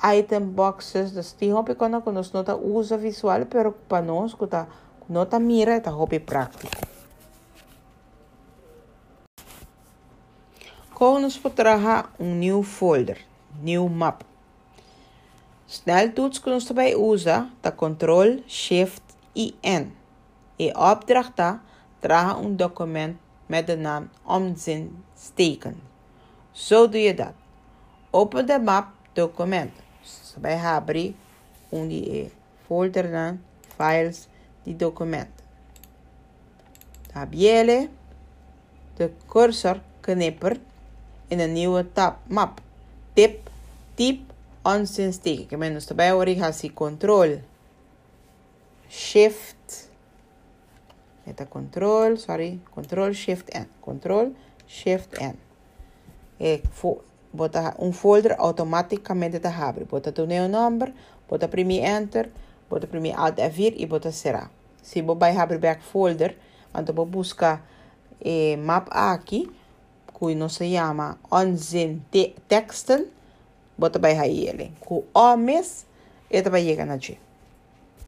item 0.04 0.52
boxes, 0.52 1.12
dus 1.12 1.36
hope 1.52 1.76
quando 1.76 2.02
que 2.02 2.12
nós 2.12 2.32
nota 2.32 2.56
usa 2.56 2.98
visual, 2.98 3.46
pero 3.46 3.72
para 3.88 4.06
nós 4.06 4.36
nota 5.08 5.40
mira, 5.40 5.80
tá 5.80 5.92
hope 5.92 6.20
prático. 6.20 6.68
Como 10.94 11.20
nos 11.20 11.38
pode 11.38 11.56
um 12.20 12.36
new 12.36 12.64
folder, 12.64 13.18
new 13.62 13.90
map. 13.90 14.24
Sneltoets 15.66 16.40
kunnen 16.40 16.62
we 16.68 16.74
bij 16.74 16.96
usa 16.96 17.50
de 17.62 17.72
Ctrl 17.76 18.44
Shift 18.48 19.02
IN. 19.34 19.96
In 20.56 20.78
opdracht 20.78 21.60
dragen 22.00 22.44
een 22.44 22.58
document 22.58 23.18
met 23.46 23.68
de 23.68 23.78
naam 23.78 24.10
omzin 24.24 25.04
steken. 25.16 25.93
Zo 26.54 26.90
doe 26.90 27.02
je 27.02 27.14
dat. 27.14 27.34
Open 28.10 28.46
de 28.46 28.60
map 28.60 28.88
document. 29.14 29.72
So, 30.02 30.40
bij 30.40 30.58
Habri, 30.58 31.16
die 31.70 32.32
folder 32.66 33.12
dan 33.12 33.42
files 33.76 34.28
die 34.64 34.76
document. 34.76 35.30
Tabiele, 37.14 37.90
de 38.96 39.12
cursor 39.28 39.82
knippert 40.00 40.60
in 41.28 41.40
een 41.40 41.54
nieuwe 41.54 41.92
tab 41.94 42.18
map. 42.28 42.62
Tip, 43.14 43.50
typ 43.94 44.20
onzin 44.62 45.14
steken. 45.14 45.50
Ik 45.50 45.60
ben 45.60 45.74
dus 45.74 45.88
ik 45.88 46.38
ga 46.38 46.70
control, 46.74 47.42
shift, 48.90 49.90
met 51.24 51.38
de 51.38 51.48
control, 51.48 52.18
sorry, 52.18 52.60
control 52.70 53.14
shift 53.14 53.54
N, 53.58 53.68
control 53.80 54.36
shift 54.68 55.20
N. 55.20 55.43
Ik 56.44 56.64
bota 57.32 57.74
um 57.80 57.94
folder 57.94 58.36
automaticamente 58.36 59.40
te 59.40 59.48
abre. 59.48 59.86
Bota 59.86 60.12
tu 60.12 60.26
neo 60.26 60.48
number, 60.48 60.92
bota 61.28 61.48
primi 61.48 61.80
enter, 61.80 62.30
bota 62.68 62.88
primi 62.88 63.14
alt 63.14 63.40
F4 63.40 63.76
e 63.78 63.86
bota 63.86 64.12
será. 64.12 64.50
Se 64.82 65.02
você 65.02 65.20
vai 65.20 65.38
abrir 65.38 65.58
back 65.58 65.82
folder, 65.82 66.36
então 66.78 67.06
busca 67.06 67.62
eh, 68.20 68.58
map 68.58 68.88
aqui, 68.92 69.50
que 70.14 70.36
não 70.36 70.50
se 70.50 70.76
chama 70.76 71.18
onzin 71.32 72.02
te 72.12 72.36
texten, 72.50 73.08
bota 73.78 73.98
vai 74.00 74.18
aí 74.18 74.48
ele. 74.48 74.74
Com 74.82 75.04
homens, 75.14 75.86
ele 76.30 76.50
vai 76.50 76.64
chegar 76.64 76.86
na 76.86 76.98
G. 76.98 77.18